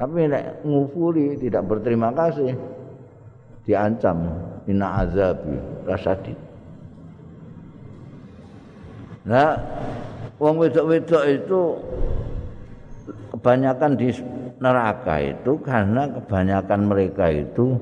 [0.00, 2.56] Tapi nek ngufuri tidak berterima kasih
[3.68, 4.24] diancam
[4.64, 6.40] inna azabi rasadid
[9.28, 9.60] nah
[10.38, 11.60] wong wedok-wedok itu
[13.34, 14.08] kebanyakan di
[14.58, 17.78] neraka itu karena kebanyakan mereka itu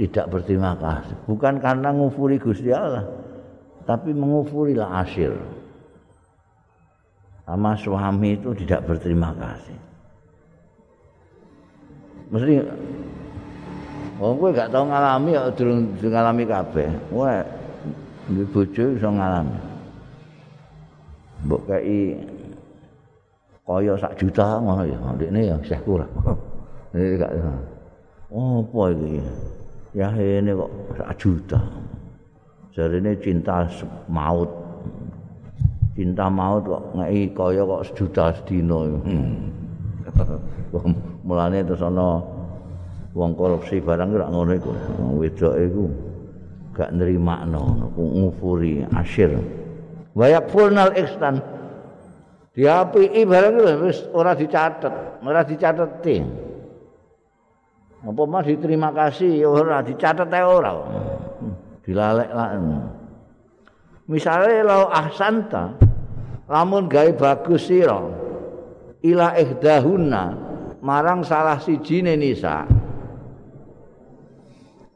[0.00, 3.04] tidak berterima kasih bukan karena ngufuri Gusti Allah
[3.84, 5.36] tapi mengufuri lah asyir
[7.42, 9.78] sama suami itu tidak berterima kasih.
[12.32, 12.54] Mesti
[14.22, 16.86] Wong kowe gak tau ngalami ya durung ngalami kabeh.
[17.10, 17.42] Duwe
[18.54, 19.71] bojo iso ngalami.
[21.42, 22.18] Mbok kei
[23.66, 24.98] kaya sak juta ngono ya.
[25.16, 26.10] Ndekne ya sih kurang.
[26.92, 27.32] Ini gak
[28.32, 29.20] apa iki?
[29.96, 31.60] Ya ini kok sak juta.
[32.72, 33.68] Jarine cinta
[34.08, 34.62] maut.
[35.92, 39.32] cinta maut kok ngei kaya kok sejuta sedina hmm.
[41.26, 42.16] mulane terus ana
[43.12, 44.72] wong korupsi barang ora ngono iku
[45.20, 45.84] wedok iku
[46.72, 49.36] gak nrimakno ngufuri asyir
[50.12, 51.40] wayak furnal ihsan
[52.52, 53.54] diapiki barang
[53.84, 54.92] wis ora dicatet
[55.24, 56.16] ora dicateti.
[58.02, 60.72] Apa mah diterima kasih ora dicatet ae ora.
[61.82, 62.62] Dilalek-lalek
[64.10, 65.78] Misale lau ahsanta
[66.50, 68.02] lamun gawe bagus sira
[69.00, 70.24] ila ihdahunna
[70.82, 72.66] marang salah sijine nisa.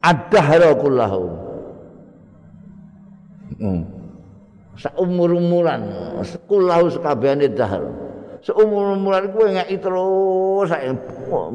[0.03, 1.23] Adahra kullahu.
[3.57, 3.96] Hmm.
[4.77, 5.81] Saumur-umuran
[6.45, 7.83] kullahu sekabehane dahar.
[8.45, 10.69] Seumur-umuran kowe ngeki terus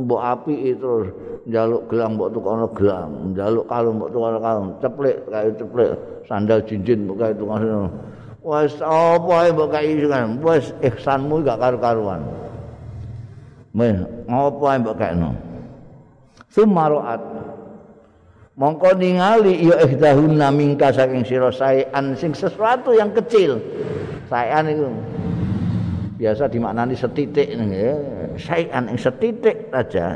[0.03, 1.09] mbok api terus.
[1.43, 5.91] Njaluk gelang mbok tukono gelang, njaluk kalung mbok tukono kalung, ceplik kaya ceplik,
[6.31, 7.91] sandal cincin mbok kaya tukono.
[8.47, 12.23] Wes apa ae mbok kaya kan, wes ihsanmu gak karu-karuan.
[13.75, 15.35] Meh, apa ae mbok kaya no.
[16.47, 17.19] Sumaroat
[18.63, 23.59] mongko ningali ya ihdahunna mingka saking sira saean sing sesuatu yang kecil.
[24.31, 24.87] Saean itu
[26.23, 27.99] biasa dimaknani setitik ya.
[28.39, 30.15] Saean yang setitik aja.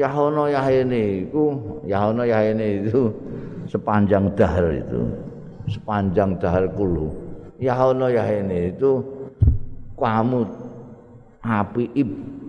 [0.00, 1.52] Yahono Yahene iku
[1.84, 3.12] Yahono Yahene itu.
[3.68, 5.12] Sepanjang dahar itu.
[5.68, 7.12] Sepanjang dahar kulu.
[7.60, 9.04] Yahono Yahene itu.
[9.98, 10.46] Kamu
[11.44, 11.84] api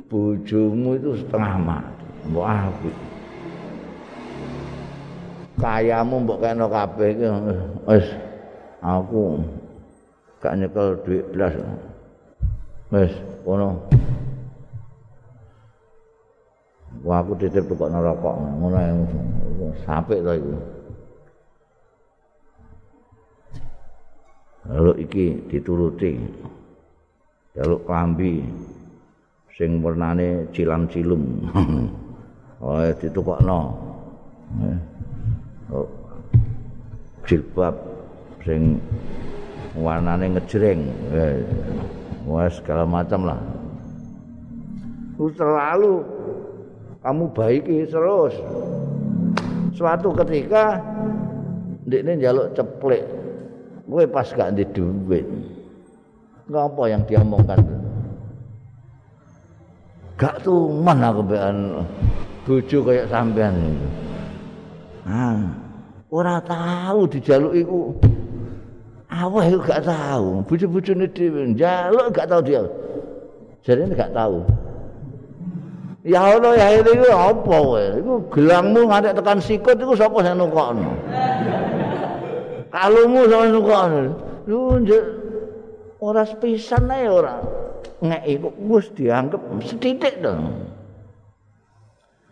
[0.09, 2.05] bojomu itu setengah mati.
[2.27, 2.91] Mbok api
[5.59, 7.27] kayamu mbok kena kabeh iki.
[7.85, 8.07] Wis
[8.79, 9.43] aku
[10.39, 11.53] gak nyekel duit blas.
[12.89, 13.83] Wis kono.
[17.05, 20.55] Wah aku titip tukok neraka ngono yang to iku.
[24.69, 26.13] Lalu iki dituruti.
[27.59, 28.33] Lalu klambi
[29.59, 31.51] sing warnane cilam-cilum.
[32.63, 33.59] oh ditukokno.
[35.75, 35.87] Oh.
[37.27, 37.75] Jilbab
[38.47, 38.79] sing
[39.75, 40.79] warnane ngejreng.
[41.11, 41.43] Eh.
[42.23, 43.39] Wah segala macam lah.
[45.19, 46.07] Terlalu
[47.03, 48.31] kamu baiki terus
[49.75, 50.79] suatu ketika
[51.83, 53.03] ndekne njaluk ceplek
[53.87, 55.27] kowe pas gak ndek duit
[56.47, 57.59] ngapa yang dia omongkan
[60.19, 61.79] gak tuman aku bean
[62.43, 63.55] bojo kayak sampean
[65.07, 65.47] ah
[66.11, 67.95] ora tahu dijaluk iku
[69.07, 72.67] aweh gak tahu bojo-bojone dhewe njaluk gak tahu dia
[73.63, 74.43] jadi gak tahu
[75.99, 77.83] Ya Allah ya ini itu apa kowe?
[77.99, 80.95] Iku gelangmu ngantek tekan sikut iku sapa sing nukokno?
[82.71, 84.03] Kalungmu sapa nukokno?
[84.47, 84.79] Lu
[85.99, 87.43] ora sepisan ae ora.
[87.99, 90.33] Nek iku wis dianggap setitik to.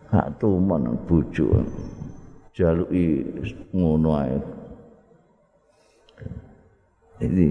[0.07, 1.67] Hak tuman bojo.
[2.55, 3.27] Jaluki
[3.75, 4.37] ngono ae.
[7.19, 7.47] Jadi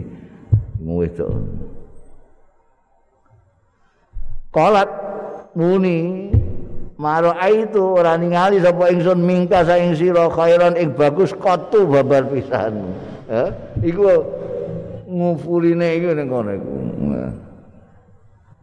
[1.12, 1.28] to.
[4.54, 4.88] Kolat
[5.52, 6.32] muni
[6.96, 12.88] maro itu ora ningali sapa ingsun mingka saing sira khairan ing bagus kotu babar pisan
[13.28, 13.52] eh
[13.84, 14.24] iku
[15.04, 16.72] ngufuline iku ning kono iku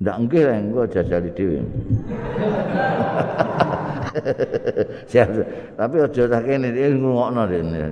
[0.03, 1.63] ndak nggih lah engko jajali dhewe.
[5.09, 5.29] Siap
[5.79, 7.87] tapi aja tak kene iki ngokno dene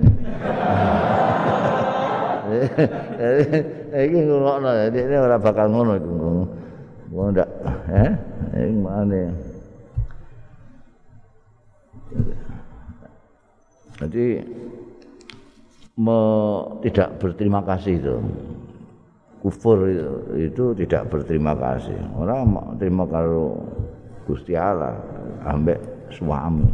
[3.95, 6.12] iki ngokno dene ora bakal ngono iku.
[7.16, 7.47] Ngono ndak
[7.95, 8.12] eh?
[8.59, 9.32] Ini mana?
[14.01, 14.41] Jadi
[15.95, 16.20] me,
[16.84, 18.16] tidak berterima kasih itu.
[19.42, 19.89] Kufur
[20.38, 21.98] itu, tidak berterima kasih.
[22.14, 23.58] Orang terima kalau
[24.30, 24.94] Gusti Allah
[25.50, 25.82] ambek
[26.14, 26.70] suami.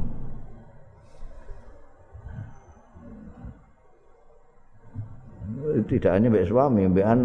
[5.87, 7.19] Tidak hanya ambek suami, ambekan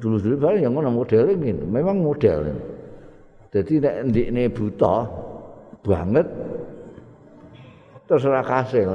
[0.00, 2.54] dulu-dulu paling yang ngono model ini memang model
[3.50, 4.96] jadi nek ndikne buta
[5.82, 6.26] banget
[8.06, 8.86] terserah kasih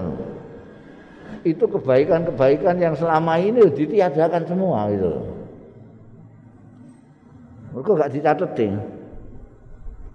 [1.42, 5.14] itu kebaikan-kebaikan yang selama ini ditiadakan semua gitu.
[7.72, 8.74] Mereka gak dicatetin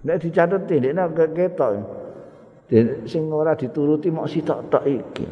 [0.05, 1.71] nek dicatetin nek gak ketok.
[3.07, 5.27] Sing ora dituruti mau sitok-tok iki.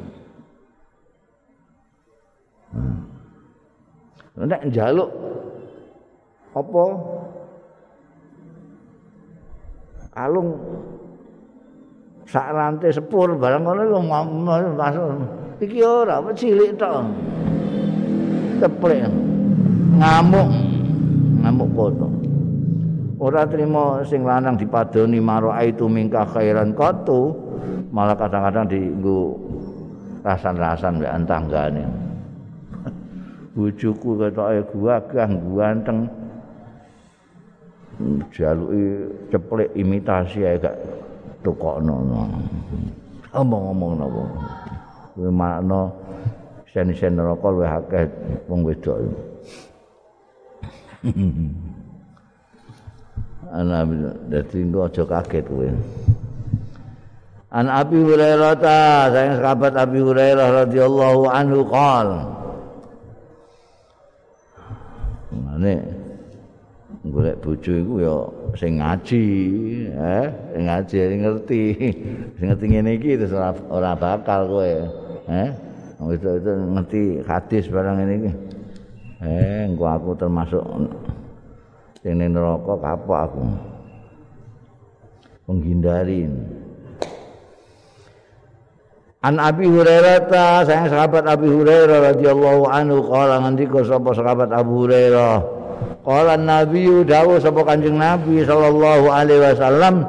[2.71, 4.47] Hmm.
[4.47, 5.11] nek njaluk
[6.55, 6.83] apa?
[10.15, 10.55] Alung
[12.23, 13.99] sak rantai sepur barang ngono lu
[14.79, 17.05] masuk iki ora cilik tok?
[18.59, 19.07] Teplek
[19.99, 20.49] ngamuk.
[21.43, 22.07] Ngamuk kono.
[23.15, 27.31] Ora trimo sing lanang dipadoni maro itu mingka khairan kotu
[27.95, 29.39] malah kadang-kadang dienggo
[30.25, 32.05] rasan-rasan mbek tanggane
[33.55, 35.99] bojoku ketoke gagah ganteng.
[38.35, 40.75] Jaluki ceplek imitasi ae gak
[41.39, 42.03] tukokno.
[43.31, 44.23] Omong-omong napa
[45.15, 45.87] kuwi makna
[46.75, 48.03] sen-sen neraka luwih akeh
[48.51, 48.99] wong wedok.
[53.55, 53.87] Ana
[54.27, 55.71] dadi engko aja kaget kowe.
[57.55, 62.35] An Abi Hurairah ta, sayang sahabat Abi Hurairah radhiyallahu anhu qala
[65.31, 65.79] Mane
[67.07, 68.15] golek bojo iku ya
[68.59, 69.23] sing ngaji
[69.93, 71.63] eh sing ngaji sing ngerti.
[72.35, 73.31] Sing ngerti ngene iki terus
[73.71, 75.49] ora bakal kowe eh
[76.05, 78.29] itu itu ngerti hadis barang ini
[79.25, 80.61] eh engko aku termasuk
[82.05, 83.43] sing neraka kapok aku.
[85.45, 86.41] Menghindarin
[89.25, 94.85] An Abi Hurairah ta sayang sahabat Abi Hurairah radhiyallahu anhu qala ngendika sapa sahabat Abu
[94.85, 95.41] Hurairah?
[96.05, 100.05] Qala Nabi dawuh sapa Kanjeng Nabi sallallahu alaihi wasallam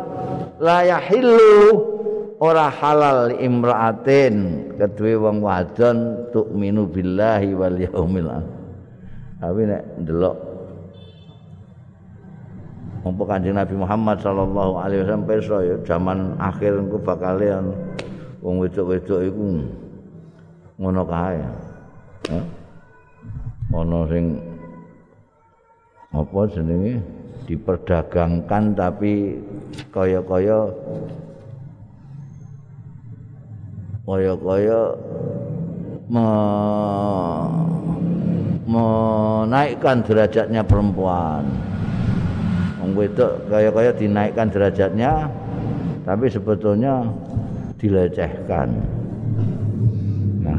[0.60, 1.95] la yahillu
[2.41, 4.34] ora halal imra'atin.
[4.76, 8.55] Kedue wong wadon tu'minu billahi wal yaumil akhir.
[9.47, 10.37] Nek ndelok
[13.07, 17.39] Mampu kanjeng Nabi Muhammad sallallahu alaihi wasallam perso ya zaman akhir engko bakal
[18.43, 19.62] wong wedok-wedok iku
[20.82, 21.39] ngono kae.
[23.70, 24.43] Ana sing
[26.11, 26.99] apa jenenge?
[27.47, 29.39] Diperdagangkan tapi
[29.95, 30.66] kaya-kaya
[34.07, 34.94] kaya-kaya
[36.07, 36.26] me
[38.66, 41.42] menaikkan derajatnya perempuan.
[42.78, 45.26] Wong wedok kaya-kaya dinaikkan derajatnya
[46.07, 47.02] tapi sebetulnya
[47.82, 48.70] dilecehkan.
[50.46, 50.59] Nah,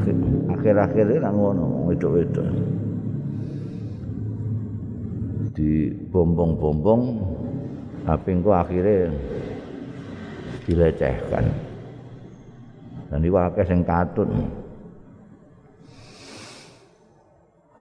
[0.52, 2.48] akhir-akhir ini ngono wedok-wedok.
[5.56, 7.02] Di bombong-bombong
[8.04, 9.16] tapi engko akhirnya
[10.68, 11.67] dilecehkan.
[13.08, 14.28] Dan iki akeh sing katut.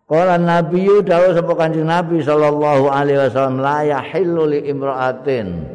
[0.06, 5.66] Kala Nabi dawuh sapa Kanjeng Nabi sallallahu alaihi wasallam la yahillu li imra'atin.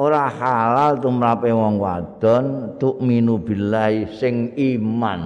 [0.00, 2.44] Ora halal tumrape wong wadon
[2.80, 5.22] tu'minu billahi sing iman.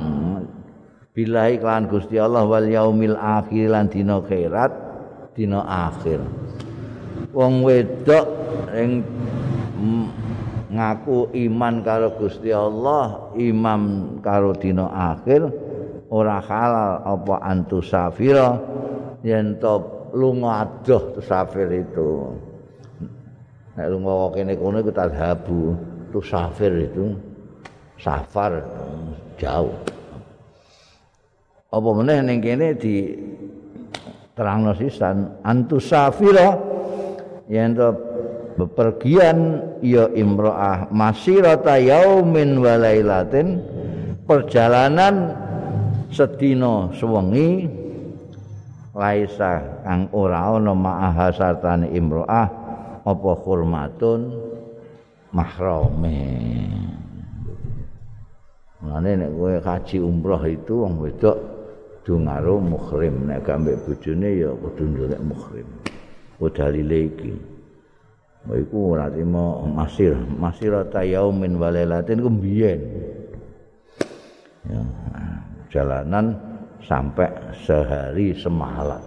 [1.14, 4.72] Billahi kelan Gusti Allah wal yaumil akhir lan dina akhirat
[5.38, 6.18] dina akhir.
[7.30, 8.26] Wong wedok
[8.74, 9.06] sing
[10.74, 15.46] ngaku iman karo Gusti Allah imam karo dina akhir
[16.10, 18.58] ora halal apa antusafira
[19.22, 19.78] yen to
[20.14, 22.34] lunga adoh tusafir itu.
[23.74, 25.60] Nek lunga kene kono iku tadhabu
[26.14, 27.14] tusafir itu
[27.98, 28.62] safar
[29.38, 29.74] jauh.
[31.74, 33.10] Apa meneh ning kene di
[34.34, 36.54] terangno sisan antusafira
[37.50, 38.13] yen to
[38.54, 43.60] bepergian ya imro'ah masirata yaumin walailatin
[44.26, 45.34] perjalanan
[46.10, 47.82] sedina sewengi.
[48.94, 52.46] Laisa kang ora ana ma'aha sartane imro'ah
[53.02, 54.30] apa hormatun
[55.34, 56.22] mahrame.
[58.78, 61.36] Mulane nek kowe kaji umroh itu wong wedok
[62.04, 65.68] kudu ngaruh muhrim nek gak mbek bojone ya kudu ndolek muhrim.
[66.38, 67.32] Ku dalile iki.
[68.44, 72.80] Iku ora trimo masir, masirata yaumin walailatin ku mbiyen.
[74.64, 74.80] Ya.
[75.74, 76.38] perjalanan
[76.86, 77.26] sampai
[77.66, 79.02] sehari semalam.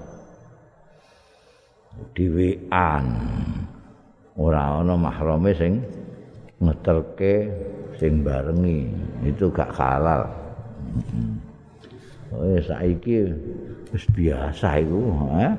[2.12, 3.08] Diwean.
[4.36, 5.80] Ora ana mahrame sing
[6.60, 7.48] ngetelke
[7.96, 8.92] sing barengi.
[9.24, 10.28] Itu gak halal.
[12.36, 13.32] Oh saiki
[13.96, 15.00] wis biasa iku
[15.40, 15.56] eh?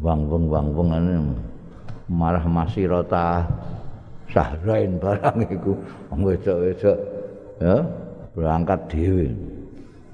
[0.00, 0.72] Wang-wang wang
[2.10, 3.46] marah masirota
[4.34, 5.78] sahrain barang iku.
[6.10, 6.98] Wedok-wedok.
[7.62, 7.86] Ya
[8.34, 9.30] berangkat dhewe.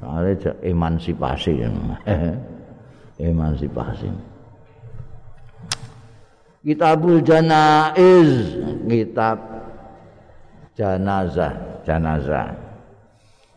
[0.05, 1.65] Ale emansipasi.
[3.33, 4.13] Emansipasi.
[6.61, 8.61] Kitabul Janaiz.
[8.87, 9.39] Kitab
[10.77, 12.53] jenazah jenazah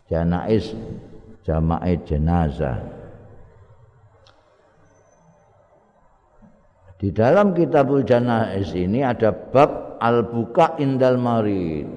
[0.08, 0.74] Janaiz
[1.44, 2.80] jamaah jenazah
[7.00, 11.88] Di dalam kitabul janaiz ini ada bab al-buka indal marid.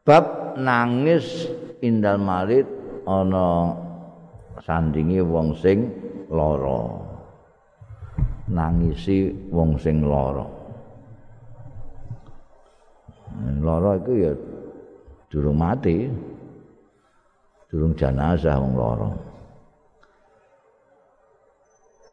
[0.00, 1.44] Bab nangis
[1.84, 2.64] indal marid
[3.04, 3.76] ana
[4.64, 5.92] sandingi wong sing
[6.32, 7.04] lara.
[8.48, 10.48] Nangisi wong sing lara.
[13.60, 14.32] Lara iku ya
[15.28, 16.08] durung mati.
[17.68, 19.31] Durung jenazah wong lara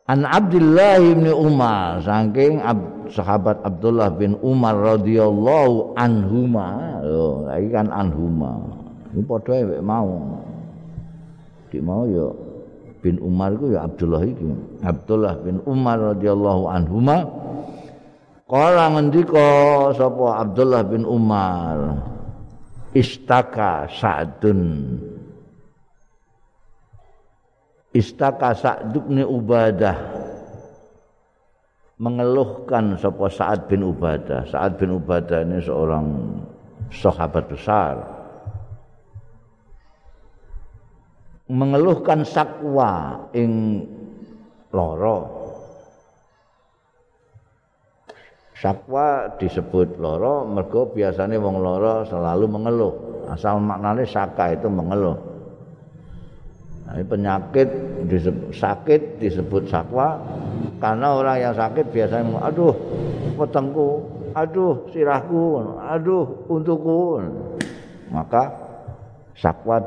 [0.10, 2.82] An Abdullah bin Umar saking Ab,
[3.14, 8.58] sahabat Abdullah bin Umar radhiyallahu anhuma lho iki kan anhuma
[9.14, 10.10] Ini padha mau.
[11.70, 12.26] Dik mau ya
[13.06, 14.50] bin Umar itu ya Abdullah itu.
[14.82, 17.30] Abdullah bin Umar radhiyallahu anhuma
[18.50, 19.46] Kala ngendika
[19.94, 22.02] sapa Abdullah bin Umar
[22.98, 24.98] istaka Sa'dun
[27.90, 30.20] Istaka Sa'd bin Ubadah
[32.00, 34.48] mengeluhkan sapa Sa'ad bin Ubadah.
[34.48, 36.08] Sa'ad bin Ubadah ini seorang
[36.90, 38.00] sahabat besar.
[41.52, 43.84] Mengeluhkan sakwa ing
[44.72, 45.38] loro.
[48.60, 52.94] Sakwa disebut loro mergo biasanya wong loro selalu mengeluh.
[53.32, 55.16] Asal maknanya saka itu mengeluh.
[56.90, 57.70] Nah, penyakit
[58.10, 60.18] disebut, sakit disebut sakwa
[60.82, 62.76] karena orang yang sakit biasanya ngomong, aduh
[63.38, 63.90] petengku,
[64.34, 67.22] aduh sirahku, aduh untukku.
[68.10, 68.50] Maka
[69.38, 69.78] sakwa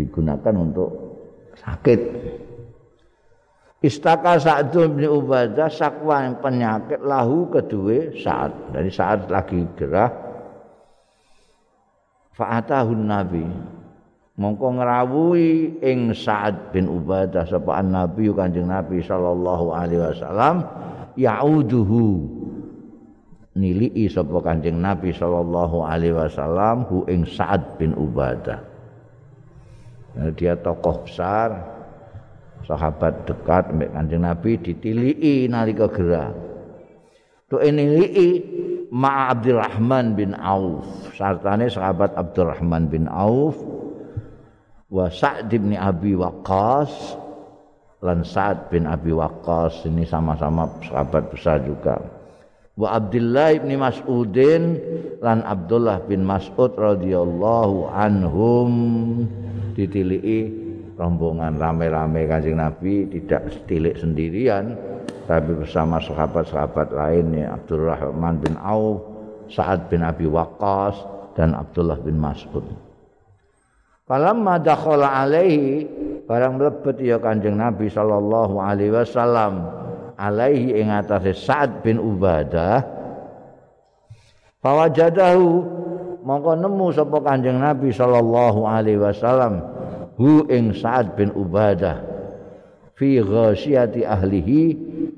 [0.00, 0.90] digunakan untuk
[1.60, 2.00] sakit.
[3.84, 8.72] Istaka Sa'dun bin Ubadah sakwa yang penyakit lahu kedua saat.
[8.72, 10.08] Jadi saat lagi gerah
[12.32, 13.73] fa'atahun Nabi
[14.34, 20.66] mongko ngrawuhi ing Sa'ad bin Ubadah sapa Nabi Kanjeng Nabi sallallahu alaihi wasallam
[21.14, 22.26] yauduhu
[23.54, 28.58] nilii sapa Kanjeng Nabi sallallahu alaihi wasallam hu ing Sa'ad bin Ubadah.
[30.14, 31.54] Nah, dia tokoh besar
[32.66, 36.34] sahabat dekat mbek Kanjeng Nabi ditilii nalika gerah
[37.46, 38.62] to nilii
[38.94, 40.86] Ma Abdurrahman bin Auf
[41.18, 43.58] sartane sahabat Abdurrahman bin Auf
[44.92, 46.92] wa Sa'd bin Abi Waqqas
[48.04, 52.00] lan Sa'd bin Abi Waqqas ini sama-sama sahabat besar juga
[52.76, 54.62] wa Abdullah bin Mas'udin
[55.24, 58.70] lan Abdullah bin Mas'ud radhiyallahu anhum
[59.72, 60.52] ditiliki
[60.94, 64.74] rombongan rame-rame Kanjeng Nabi tidak tilik sendirian
[65.24, 69.00] tapi bersama sahabat-sahabat lainnya Abdurrahman bin Auf,
[69.48, 71.00] Sa'ad bin Abi Waqqas
[71.32, 72.83] dan Abdullah bin Mas'ud.
[74.04, 75.88] Falamma dakhala alaihi
[76.28, 79.64] barang mlebet ya Kanjeng Nabi sallallahu alaihi wasallam
[80.20, 82.84] alaihi ing atase Sa'ad bin Ubadah.
[84.60, 85.48] Fawajadahu
[86.20, 89.64] mongko nemu sapa Kanjeng Nabi sallallahu alaihi wasallam
[90.20, 92.04] hu ing Sa'ad bin Ubadah
[93.00, 94.60] fi ghasyati ahlihi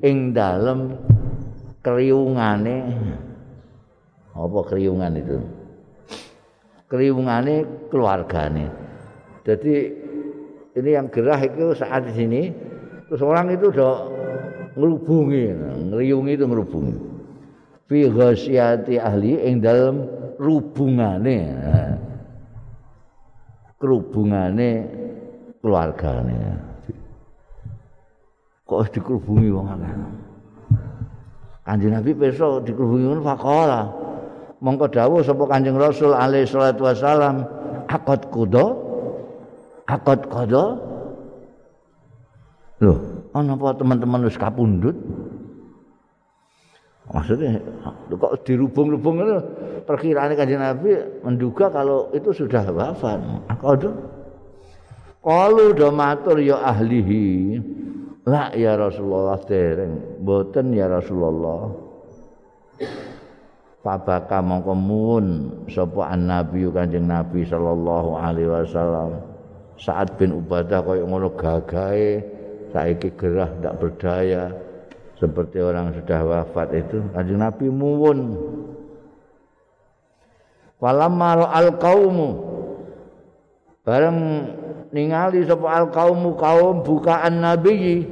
[0.06, 0.94] ing dalem
[1.82, 2.94] kriungane.
[4.30, 5.65] Apa kriungan itu
[6.86, 8.66] keriungane keluargane.
[9.46, 9.74] Jadi
[10.76, 12.42] ini yang gerah itu saat di sini
[13.06, 13.94] terus orang itu udah
[14.74, 15.44] ngerubungi,
[15.90, 16.94] ngeriungi itu ngerubungi.
[17.86, 20.04] Fi ghasyati ahli ing dalam
[20.36, 21.38] rubungane.
[23.76, 24.70] Kerubungane
[25.62, 26.40] keluargane.
[28.66, 29.94] Kok dikerubungi wong akeh.
[31.66, 34.05] Kanjeng Nabi besok dikerubungi ngono faqala.
[34.60, 37.44] Mongko dawuh sapa Kanjeng Rasul alaihi salatu wasalam
[37.88, 38.84] akad kudo?
[39.86, 40.64] Akad kudo
[42.76, 42.94] lho
[43.32, 44.96] ana apa teman-teman wis kapundhut?
[47.06, 47.62] Maksudnya
[48.10, 49.38] kok dirubung-rubung itu
[49.86, 53.22] perkiraan kanjeng Nabi menduga kalau itu sudah wafat.
[53.46, 53.86] Akad
[55.22, 57.58] kalau do matur ya ahlihi.
[58.26, 60.18] La ya Rasulullah dereng.
[60.26, 61.70] Boten ya Rasulullah
[63.86, 65.26] Fabaka mongko mun
[65.70, 69.22] sapa annabi Kanjeng Nabi sallallahu alaihi wasallam.
[69.78, 72.18] Saat bin Ubadah koyo ngono gagahe
[72.74, 74.50] saiki gerah ndak berdaya
[75.22, 78.34] seperti orang sudah wafat itu Kanjeng Nabi muwun.
[80.82, 82.42] Falamma al qaumu
[83.86, 84.18] bareng
[84.90, 88.02] ningali sapa al qaumu kaum bukaan nabi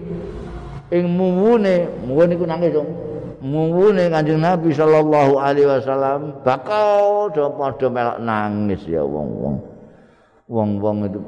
[0.95, 3.14] ing muwune muwun iku nangis dong
[3.45, 9.61] muwune Kanjeng Nabi sallallahu alaihi wasallam bakal do padha melok nangis ya wong-wong.
[10.49, 11.21] Wong-wong itu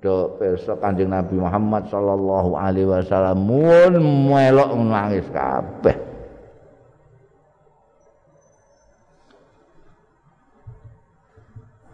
[0.00, 3.92] do pirsa Kanjeng Nabi Muhammad sallallahu alaihi wasallam mun
[4.32, 5.96] melok nangis kabeh.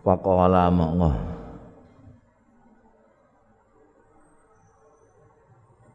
[0.06, 1.36] Faqala monggo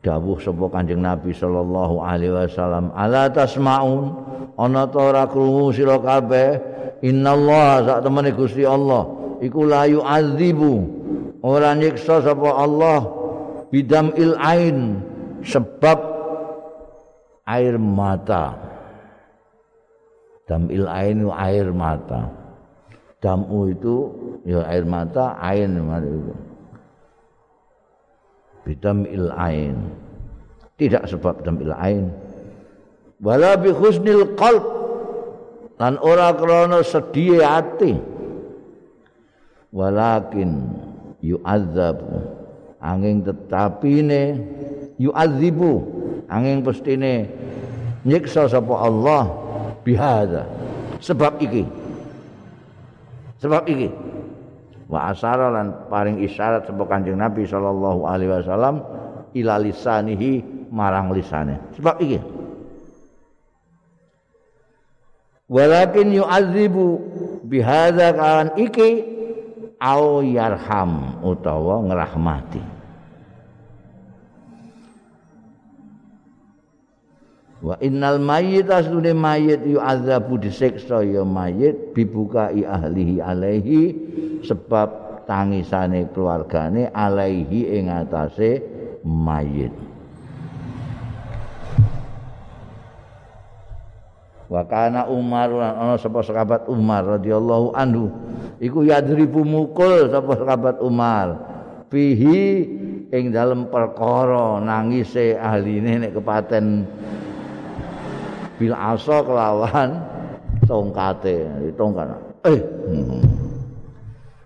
[0.02, 4.30] dawuh sapa Kanjeng Nabi sallallahu alaihi wasallam ala tasmaun?
[4.58, 6.60] Ana ta ora krungu sira kabeh
[7.02, 9.08] innallaha sak temene Gusti Allah
[9.42, 10.74] iku la yu'adzibu.
[11.42, 13.02] Ora nyiksa sapa Allah
[13.74, 15.02] bidam il ain
[15.42, 15.98] sebab
[17.50, 18.54] air mata.
[20.46, 22.30] Dam il ain air mata.
[23.22, 24.10] Damu itu
[24.50, 26.51] ya air mata ain itu
[28.72, 29.76] bidamil ain.
[30.80, 32.08] Tidak sebab bidamil ain.
[33.20, 34.64] Wala bi husnil qalb.
[35.76, 38.00] Lan ora krana sedih ati.
[39.76, 40.72] Walakin
[41.20, 42.00] yu'adzab
[42.80, 44.40] angin tetapine
[44.96, 46.00] yu'adzibu.
[46.32, 47.28] Angin pestine
[48.08, 49.28] nyiksa sapa Allah
[49.84, 50.48] bihadza.
[51.04, 51.68] Sebab iki.
[53.42, 53.92] Sebab iki
[54.92, 58.84] wa asara lan paring isyarat sapa Kanjeng Nabi sallallahu alaihi wasallam
[59.32, 61.72] ila lisanihi marang lisane.
[61.80, 62.20] Sebab iki.
[65.52, 66.88] Walakin yu'adzibu
[67.48, 69.04] bihadza kan iki
[69.80, 72.81] au yarham utawa ngrahmati
[77.62, 83.82] wa innal mayyit asune mayyit yu'adzabu disiksa ya mayyit bibukai ahlihi alaihi
[84.42, 88.66] sebab tangisane keluargane alaihi ing atase
[89.06, 89.70] mayyit
[94.52, 98.12] wa kana Umar ana sapa sahabat Umar radhiyallahu anhu?
[98.60, 101.40] Iku yadribu mukul sapa sahabat Umar.
[101.88, 102.68] Fihi
[103.12, 106.84] ing dalem perkara nangise ahline nek kepaten
[108.62, 109.98] bil asa kelawan
[110.70, 111.50] tongkate.
[111.74, 112.08] Tongkat.
[112.46, 112.62] Eh.
[112.62, 113.22] Hmm.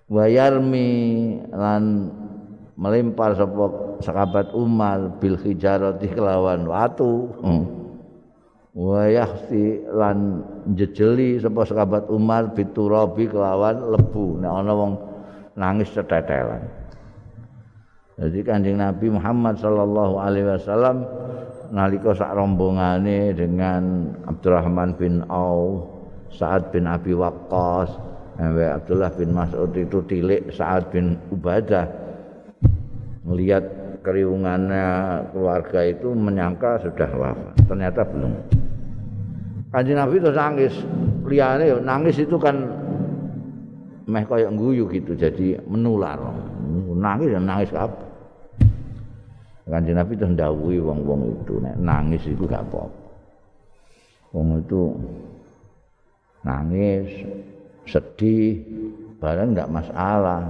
[0.05, 0.87] wayarmi
[1.51, 2.13] lan
[2.77, 7.35] melempar sapa sahabat Umar bil hijarati kelawan watu.
[7.43, 7.65] Hmm.
[8.75, 10.43] wa yahsi lan
[10.75, 14.39] jejeli sapa sahabat Umar biturabi kelawan lebu.
[14.39, 14.93] Nek ana wong
[15.55, 16.85] nangis cetetelan
[18.15, 21.03] jadi kanjeng Nabi Muhammad sallallahu alaihi wasallam
[21.71, 25.87] nalika sak rombongane dengan Abdurrahman bin Auf
[26.35, 27.95] Sa'ad bin Abi Waqqas
[28.35, 31.87] Abdullah bin Mas'ud itu tilik Sa'ad bin Ubadah
[33.25, 33.63] melihat
[34.05, 34.87] keriungannya
[35.33, 38.33] keluarga itu menyangka sudah wafat ternyata belum
[39.75, 40.73] Kanjeng Nabi terus nangis.
[41.27, 42.55] Liyane nangis itu kan
[44.07, 46.15] meh kayak guyu gitu jadi menular.
[46.95, 48.04] Nangis dan nangis apa?
[49.65, 53.01] Kanjeng Nabi terus ndawuhi wong-wong itu nek nangis itu gak apa-apa.
[54.29, 54.81] Wong itu
[56.45, 57.09] nangis,
[57.89, 58.61] sedih,
[59.17, 60.43] barang enggak masalah.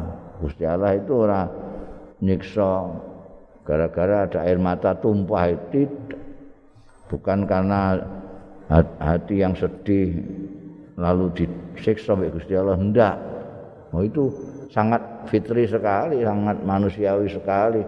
[0.44, 1.48] Gusti Allah itu ora
[2.20, 2.92] nyiksa
[3.64, 5.88] gara-gara ada air mata tumpah itu
[7.08, 8.04] bukan karena
[9.00, 10.20] hati yang sedih
[11.00, 13.16] lalu disiksa oleh Gusti Allah hendak
[13.96, 14.28] oh itu
[14.76, 15.02] sangat
[15.32, 17.82] fitri sekali sangat manusiawi sekali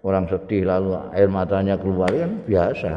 [0.00, 2.92] orang sedih lalu air matanya keluar kan biasa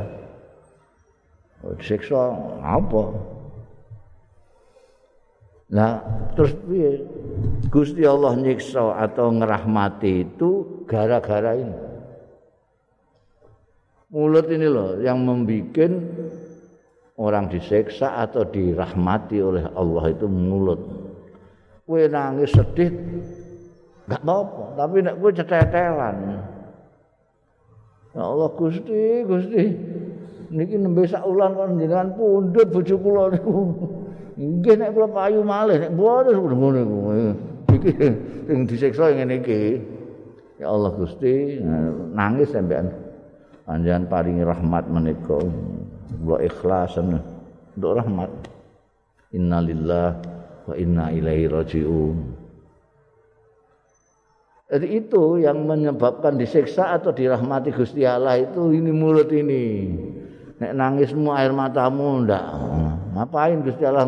[1.68, 2.22] oh, disiksa
[2.64, 3.04] apa
[5.74, 6.04] nah
[6.38, 6.54] terus
[7.72, 11.78] Gusti Allah nyiksa atau ngerahmati itu gara-gara ini
[14.14, 15.90] mulut ini loh yang membuat
[17.18, 20.82] orang diseksa atau dirahmati oleh Allah itu mulut.
[21.84, 22.90] Kue nangis sedih,
[24.08, 24.64] gak apa-apa.
[24.80, 26.18] Tapi nek kue cetetelan.
[28.14, 29.64] Ya Allah Gusti, Gusti.
[30.54, 33.54] Niki nembe sak ulan kon jenengan pundhut bojo kula niku.
[34.38, 36.98] Nggih nek kula payu malih nek boten ngono niku.
[37.74, 37.92] Iki
[38.46, 39.82] sing disiksa ngene iki.
[40.62, 41.58] Ya Allah Gusti,
[42.14, 42.94] nangis sampean.
[43.66, 45.42] Panjenengan paringi rahmat menika.
[46.22, 47.20] wa ikhlasan
[47.76, 48.30] untuk rahmat
[49.34, 50.16] innalillah
[50.70, 52.43] wa inna ilaihi rajiun
[54.72, 59.92] jadi itu yang menyebabkan disiksa atau dirahmati Gusti Allah itu ini mulut ini.
[60.64, 62.46] Nek nangismu air matamu ndak.
[63.12, 64.08] Ngapain Gusti Allah?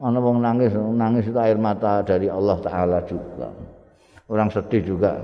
[0.00, 3.50] Ana wong nangis nangis itu air mata dari Allah taala juga.
[4.30, 5.18] Orang sedih juga.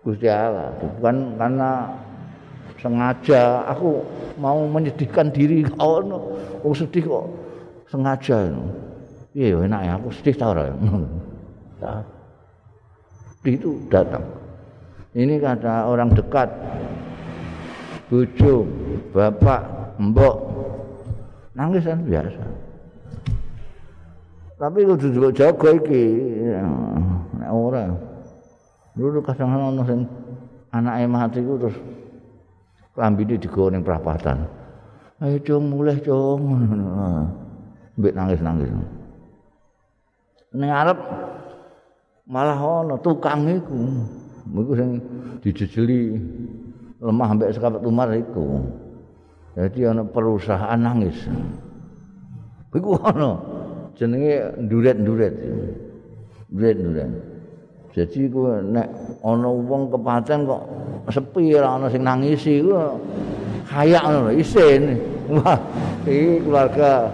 [0.00, 0.72] Gusti Allah.
[0.80, 1.92] Bukan karena
[2.80, 3.68] sengaja.
[3.68, 4.00] Aku
[4.40, 5.60] mau menyedihkan diri.
[5.76, 6.40] Kau no.
[6.64, 7.26] oh sedih kok.
[7.92, 8.48] Sengaja
[9.36, 9.92] iya enak ya.
[10.00, 10.56] Aku sedih tahu
[11.84, 12.15] ya
[13.54, 14.26] itu datang
[15.14, 16.50] ini kata orang dekat
[18.10, 18.66] bucu
[19.14, 19.62] bapak
[20.02, 20.36] mbok
[21.54, 22.42] nangis kan biasa
[24.56, 26.04] tapi kudu juga jaga iki
[27.38, 27.86] nek ora
[28.96, 30.00] dulu kadang-kadang ana sing
[30.72, 31.76] anake mati ku terus
[32.96, 34.48] lambine digawa ning prapatan.
[35.20, 36.40] Ayo cung mulih cung.
[37.96, 38.68] Mbek nangis-nangis.
[40.52, 40.98] Ning arep
[42.26, 43.78] malah ana tukang iku.
[44.46, 44.90] Iku sing
[45.42, 46.18] dijejeli
[46.98, 48.62] lemah mbek sekabat umar iku.
[49.54, 51.16] Jadi ana perusahaan nangis.
[52.74, 53.38] Iku ana
[53.94, 55.34] jenenge nduret-nduret.
[56.50, 57.10] Nduret-nduret.
[57.96, 58.88] Jadi ku nek
[59.24, 60.62] ana wong kepaten kok
[61.08, 62.74] sepi ora ana sing nangisi ku
[63.70, 64.82] kayak ngono isin.
[65.26, 65.58] Wah,
[66.06, 67.10] iki keluarga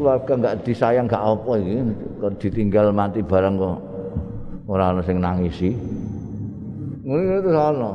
[0.00, 1.76] keluarga enggak disayang enggak apa iki
[2.24, 3.76] kok ditinggal mati barang kok
[4.64, 5.76] ora ana sing nangisi.
[7.04, 7.90] Ngono itu ana.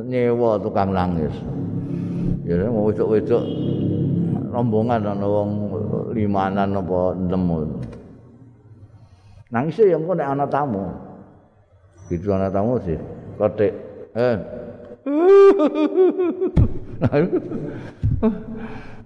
[0.00, 1.36] nyewa tukang nangis.
[2.48, 3.44] Ya mau wedok-wedok
[4.48, 5.76] rombongan ana wong
[6.16, 7.68] limanan apa enam.
[9.52, 10.96] Nangis ya engko nek ana tamu.
[12.08, 12.96] Itu ana tamu sih.
[13.36, 13.76] Kotek.
[14.16, 14.40] Eh.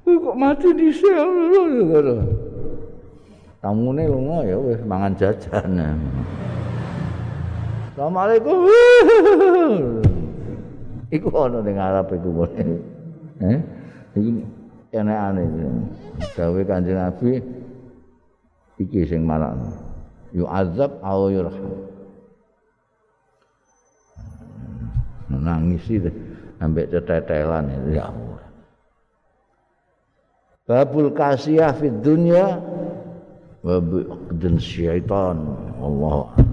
[0.30, 1.26] kok mati di sel.
[3.64, 5.96] Tamune lunga ya wis mangan jajan.
[7.96, 8.68] Assalamualaikum.
[11.08, 12.44] Iku ana ning Arab iku.
[13.40, 13.58] Eh?
[14.20, 14.30] Iki
[14.92, 15.48] enekane.
[16.36, 17.40] Gawe Kanjeng Nabi
[18.84, 19.56] iki sing marak.
[20.36, 21.88] Yu azab au yurham.
[25.32, 26.12] Nangis itu
[26.60, 28.44] ambek tetetelan itu ya Allah.
[30.68, 32.60] Babul kasiyah fid dunya
[33.64, 36.48] وبعقد الشيطان والله أعلم.